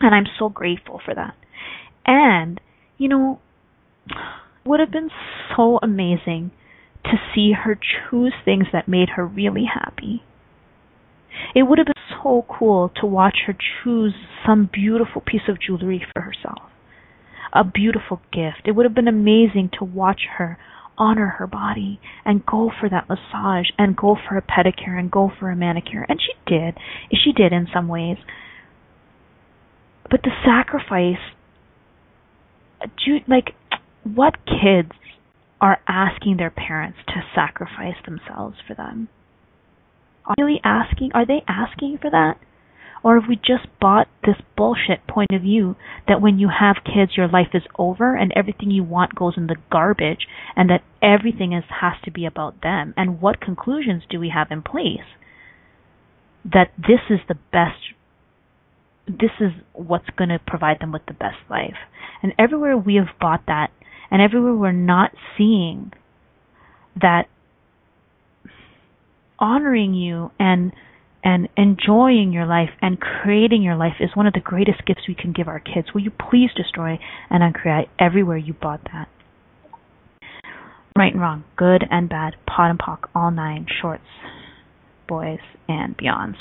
[0.00, 1.34] And I'm so grateful for that.
[2.06, 2.60] And,
[2.98, 3.40] you know,
[4.64, 5.10] would have been
[5.56, 6.52] so amazing
[7.10, 10.22] to see her choose things that made her really happy.
[11.54, 14.14] It would have been so cool to watch her choose
[14.46, 16.70] some beautiful piece of jewelry for herself,
[17.52, 18.62] a beautiful gift.
[18.66, 20.58] It would have been amazing to watch her
[20.98, 25.30] honor her body and go for that massage and go for a pedicure and go
[25.38, 26.04] for a manicure.
[26.08, 26.76] And she did.
[27.12, 28.16] She did in some ways.
[30.10, 31.22] But the sacrifice,
[33.28, 33.54] like,
[34.02, 34.90] what kids
[35.60, 39.08] are asking their parents to sacrifice themselves for them?
[40.24, 42.38] Are really asking are they asking for that?
[43.02, 45.76] Or have we just bought this bullshit point of view
[46.08, 49.46] that when you have kids your life is over and everything you want goes in
[49.46, 52.94] the garbage and that everything is has to be about them?
[52.96, 55.06] And what conclusions do we have in place?
[56.44, 57.94] That this is the best
[59.08, 61.76] this is what's going to provide them with the best life.
[62.22, 63.70] And everywhere we have bought that,
[64.10, 65.92] and everywhere we're not seeing
[67.00, 67.26] that
[69.38, 70.72] honoring you and
[71.24, 75.14] and enjoying your life and creating your life is one of the greatest gifts we
[75.14, 75.88] can give our kids.
[75.92, 76.98] Will you please destroy
[77.28, 79.08] and uncreate everywhere you bought that?
[80.96, 84.04] Right and wrong, good and bad, POD and POC, all nine, shorts,
[85.08, 86.36] boys, and beyonds.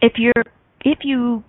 [0.00, 0.44] If you're
[0.84, 1.44] if you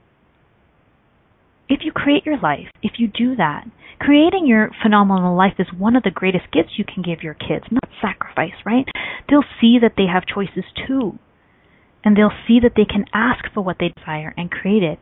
[1.70, 3.66] if you create your life, if you do that,
[4.00, 7.66] creating your phenomenal life is one of the greatest gifts you can give your kids,
[7.72, 8.86] not sacrifice, right?
[9.30, 11.18] They'll see that they have choices too.
[12.04, 15.00] And they'll see that they can ask for what they desire and create it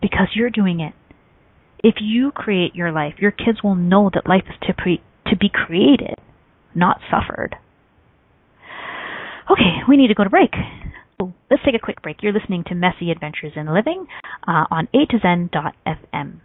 [0.00, 0.94] because you're doing it.
[1.82, 5.36] If you create your life, your kids will know that life is to, pre- to
[5.36, 6.14] be created,
[6.74, 7.56] not suffered.
[9.50, 10.50] Okay, we need to go to break.
[11.20, 12.22] Let's take a quick break.
[12.22, 14.06] You're listening to Messy Adventures in Living
[14.46, 16.40] uh, on A to Zen.fm.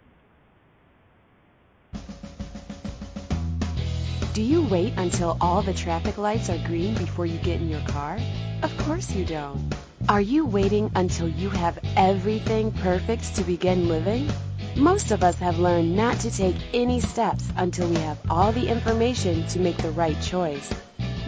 [4.32, 7.86] Do you wait until all the traffic lights are green before you get in your
[7.86, 8.18] car?
[8.64, 9.72] Of course you don't.
[10.08, 14.28] Are you waiting until you have everything perfect to begin living?
[14.74, 18.66] Most of us have learned not to take any steps until we have all the
[18.66, 20.72] information to make the right choice.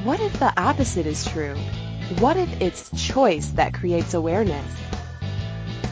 [0.02, 1.54] What if the opposite is true?
[2.20, 4.64] What if it's choice that creates awareness?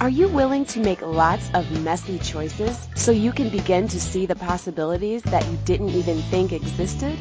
[0.01, 4.25] Are you willing to make lots of messy choices so you can begin to see
[4.25, 7.19] the possibilities that you didn't even think existed?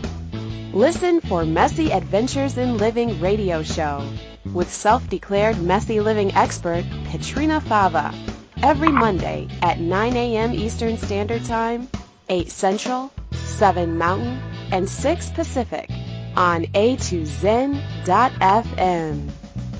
[0.74, 4.08] Listen for Messy Adventures in Living radio show
[4.54, 8.14] with self-declared messy living expert Petrina Fava
[8.62, 10.54] every Monday at 9 a.m.
[10.54, 11.90] Eastern Standard Time,
[12.30, 14.40] 8 Central, 7 Mountain,
[14.72, 15.90] and 6 Pacific
[16.36, 17.80] on a2zen.fm.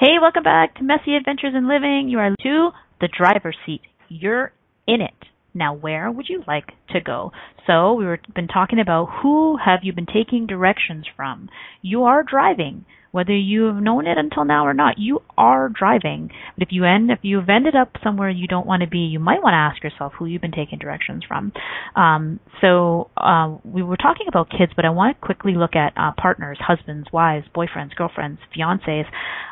[0.03, 2.09] Hey, welcome back to Messy Adventures in Living.
[2.09, 3.79] You are to the driver's seat.
[4.09, 4.51] You're
[4.85, 5.13] in it.
[5.53, 7.31] Now, where would you like to go?
[7.65, 11.47] So, we've been talking about who have you been taking directions from.
[11.81, 12.83] You are driving.
[13.13, 16.31] Whether you have known it until now or not, you are driving.
[16.57, 19.19] But if you end, if you've ended up somewhere you don't want to be, you
[19.19, 21.51] might want to ask yourself who you've been taking directions from.
[21.95, 25.93] Um, so uh, we were talking about kids, but I want to quickly look at
[25.95, 29.05] uh, partners, husbands, wives, boyfriends, girlfriends, fiancés.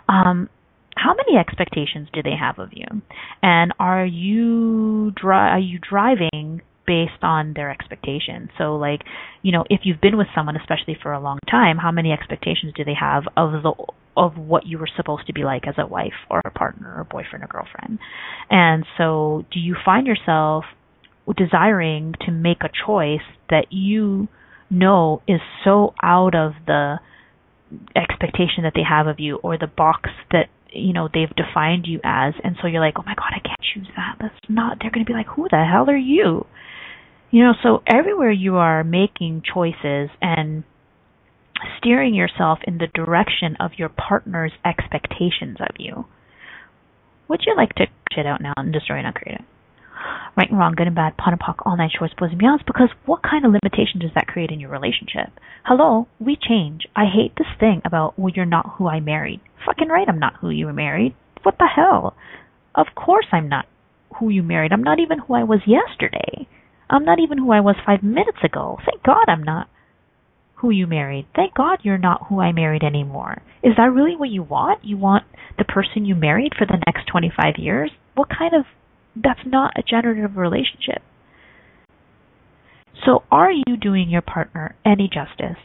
[0.10, 0.50] Um,
[0.96, 2.88] how many expectations do they have of you?
[3.44, 8.50] And are you dri- are you driving based on their expectations?
[8.58, 9.02] So like,
[9.42, 12.74] you know, if you've been with someone especially for a long time, how many expectations
[12.76, 13.74] do they have of the
[14.18, 17.04] of what you were supposed to be like as a wife or a partner or
[17.06, 18.00] boyfriend or girlfriend?
[18.50, 20.66] And so do you find yourself
[21.38, 24.28] desiring to make a choice that you
[24.70, 27.00] know is so out of the
[27.96, 32.00] expectation that they have of you or the box that you know they've defined you
[32.04, 34.92] as and so you're like oh my god i can't choose that that's not they're
[34.92, 36.46] going to be like who the hell are you
[37.32, 40.64] you know so everywhere you are making choices and
[41.78, 46.06] steering yourself in the direction of your partner's expectations of you
[47.28, 49.46] would you like to shit out now and destroy and uncreate it
[50.38, 52.66] right and wrong, good and bad, POD and POC, all nine shorts, boys and beyonds,
[52.66, 55.30] because what kind of limitation does that create in your relationship?
[55.66, 56.88] Hello, we change.
[56.96, 59.42] I hate this thing about, well, you're not who I married.
[59.66, 61.16] Fucking right, I'm not who you were married.
[61.44, 62.16] What the hell?
[62.76, 63.66] Of course I'm not
[64.20, 64.72] who you married.
[64.72, 66.48] I'm not even who I was yesterday.
[66.92, 68.78] I'm not even who I was five minutes ago.
[68.86, 69.68] Thank God I'm not
[70.56, 71.26] who you married.
[71.36, 73.42] Thank God you're not who I married anymore.
[73.64, 74.86] Is that really what you want?
[74.86, 75.24] You want
[75.58, 77.92] the person you married for the next 25 years?
[78.14, 78.66] What kind of
[79.16, 81.02] that's not a generative relationship.
[83.06, 85.58] So are you doing your partner any justice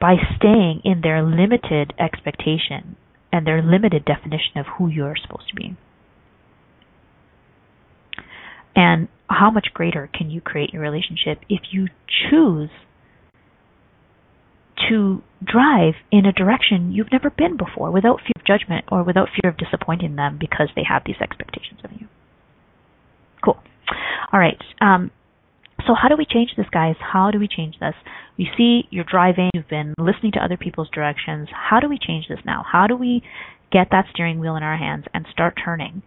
[0.00, 2.96] by staying in their limited expectation
[3.32, 5.76] and their limited definition of who you're supposed to be?
[8.76, 11.88] And how much greater can you create your relationship if you
[12.30, 12.70] choose
[14.88, 19.28] to drive in a direction you've never been before without fear of judgment or without
[19.40, 22.08] fear of disappointing them because they have these expectations of you?
[23.42, 23.58] Cool.
[24.32, 24.60] All right.
[24.80, 25.10] Um,
[25.86, 26.96] so how do we change this, guys?
[27.00, 27.94] How do we change this?
[28.38, 31.48] We see you're driving, you've been listening to other people's directions.
[31.52, 32.64] How do we change this now?
[32.70, 33.22] How do we
[33.70, 36.02] get that steering wheel in our hands and start turning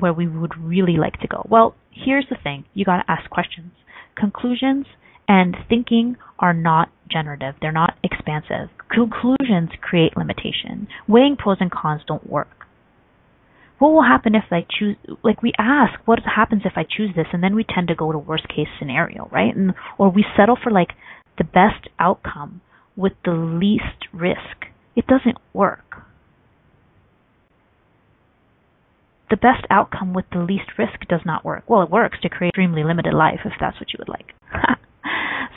[0.00, 1.46] where we would really like to go?
[1.48, 2.64] Well, here's the thing.
[2.74, 3.72] You got to ask questions.
[4.16, 4.86] Conclusions
[5.28, 7.54] and thinking are not generative.
[7.60, 8.70] They're not expansive.
[8.90, 10.88] Conclusions create limitation.
[11.06, 12.60] Weighing pros and cons don't work
[13.80, 17.26] what will happen if I choose like we ask what happens if I choose this
[17.32, 19.56] and then we tend to go to worst case scenario, right?
[19.56, 20.90] And or we settle for like
[21.38, 22.60] the best outcome
[22.94, 24.68] with the least risk.
[24.94, 26.02] It doesn't work.
[29.30, 31.62] The best outcome with the least risk does not work.
[31.68, 34.34] Well, it works to create extremely limited life if that's what you would like.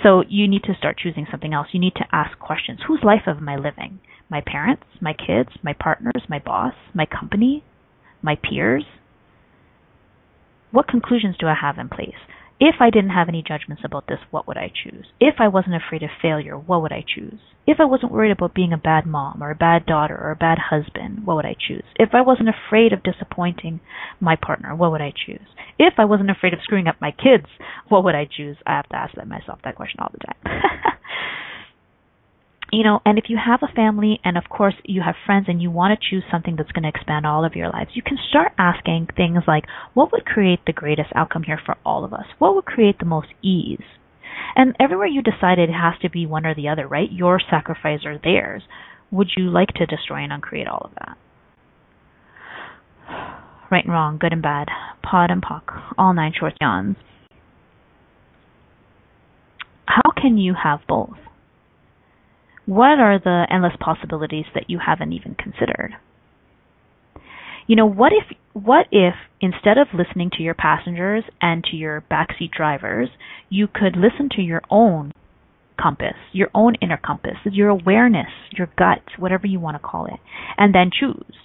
[0.04, 1.68] so you need to start choosing something else.
[1.72, 2.82] You need to ask questions.
[2.88, 4.00] Whose life am I living?
[4.30, 7.64] My parents, my kids, my partners, my boss, my company,
[8.22, 8.86] my peers?
[10.72, 12.18] What conclusions do I have in place?
[12.60, 15.08] If I didn't have any judgments about this, what would I choose?
[15.20, 17.40] If I wasn't afraid of failure, what would I choose?
[17.66, 20.36] If I wasn't worried about being a bad mom or a bad daughter or a
[20.36, 21.84] bad husband, what would I choose?
[21.98, 23.80] If I wasn't afraid of disappointing
[24.20, 25.48] my partner, what would I choose?
[25.80, 27.48] If I wasn't afraid of screwing up my kids,
[27.90, 28.58] what would I choose?
[28.66, 30.36] I have to ask myself that question all the time.
[32.74, 35.62] you know, and if you have a family and of course you have friends and
[35.62, 38.18] you want to choose something that's going to expand all of your lives, you can
[38.30, 42.26] start asking things like, what would create the greatest outcome here for all of us?
[42.40, 43.84] What would create the most ease?
[44.56, 47.12] And everywhere you decide it has to be one or the other, right?
[47.12, 48.64] Your sacrifice or theirs.
[49.12, 51.18] Would you like to destroy and uncreate all of that?
[53.70, 54.68] Right and wrong, good and bad,
[55.04, 56.96] POD and POC, all nine short yawns.
[59.86, 61.18] How can you have both?
[62.66, 65.96] What are the endless possibilities that you haven't even considered?
[67.68, 72.04] You know, what if what if instead of listening to your passengers and to your
[72.12, 73.10] backseat drivers,
[73.50, 75.12] you could listen to your own
[75.82, 80.20] compass, your own inner compass, your awareness, your gut, whatever you want to call it,
[80.58, 81.36] and then choose.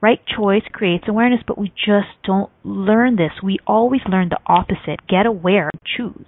[0.00, 3.32] Right choice creates awareness, but we just don't learn this.
[3.42, 5.06] We always learn the opposite.
[5.08, 6.26] Get aware, choose.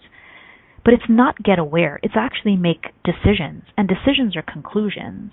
[0.87, 5.33] But it's not get aware, it's actually make decisions, and decisions are conclusions.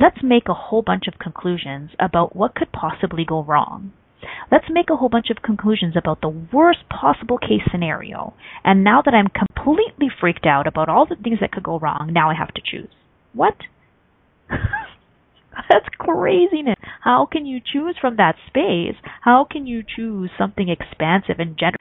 [0.00, 3.92] Let's make a whole bunch of conclusions about what could possibly go wrong.
[4.50, 8.34] Let's make a whole bunch of conclusions about the worst possible case scenario.
[8.64, 12.10] And now that I'm completely freaked out about all the things that could go wrong,
[12.12, 12.90] now I have to choose.
[13.34, 13.54] What?
[14.50, 16.74] That's craziness.
[17.02, 18.96] How can you choose from that space?
[19.20, 21.78] How can you choose something expansive and general?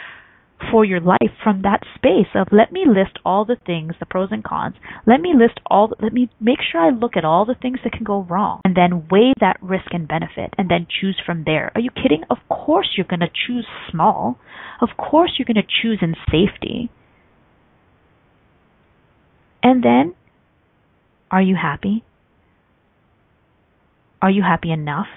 [0.70, 4.30] For your life from that space of let me list all the things, the pros
[4.32, 4.76] and cons.
[5.07, 7.93] Let me list all, let me make sure I look at all the things that
[7.93, 11.72] can go wrong and then weigh that risk and benefit and then choose from there.
[11.76, 12.24] Are you kidding?
[12.30, 14.38] Of course you're going to choose small.
[14.82, 16.91] Of course you're going to choose in safety.
[19.64, 20.16] And then,
[21.30, 22.03] are you happy?
[24.22, 25.07] Are you happy enough?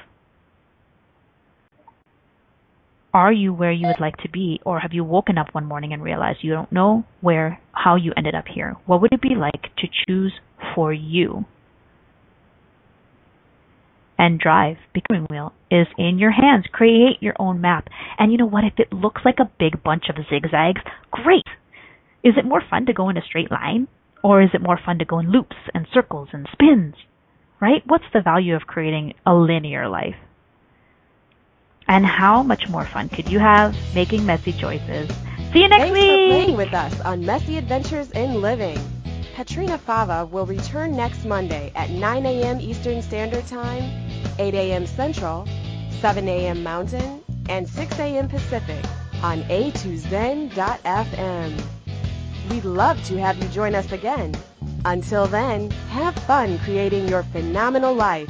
[3.15, 4.61] Are you where you would like to be?
[4.67, 8.13] Or have you woken up one morning and realized you don't know where how you
[8.17, 8.75] ended up here?
[8.87, 10.33] What would it be like to choose
[10.75, 11.45] for you?
[14.19, 14.79] And drive.
[14.93, 16.65] Becoming wheel is in your hands.
[16.73, 17.89] Create your own map.
[18.19, 18.65] And you know what?
[18.65, 21.47] If it looks like a big bunch of zigzags great!
[22.25, 23.87] Is it more fun to go in a straight line?
[24.25, 26.95] Or is it more fun to go in loops and circles and spins?
[27.61, 27.83] Right?
[27.87, 30.17] What's the value of creating a linear life
[31.89, 35.11] and how much more fun could you have making messy choices?
[35.53, 36.09] See you next Thanks week!
[36.09, 38.79] Thanks for playing with us on Messy Adventures in Living.
[39.35, 42.61] Petrina Fava will return next Monday at 9 a.m.
[42.61, 43.83] Eastern Standard Time,
[44.39, 44.87] 8 a.m.
[44.87, 45.47] Central,
[46.01, 46.63] 7 a.m.
[46.63, 48.29] Mountain, and 6 a.m.
[48.29, 48.85] Pacific
[49.23, 50.53] on a2zen.fm.
[52.51, 54.35] We'd love to have you join us again.
[54.85, 58.29] Until then, have fun creating your phenomenal life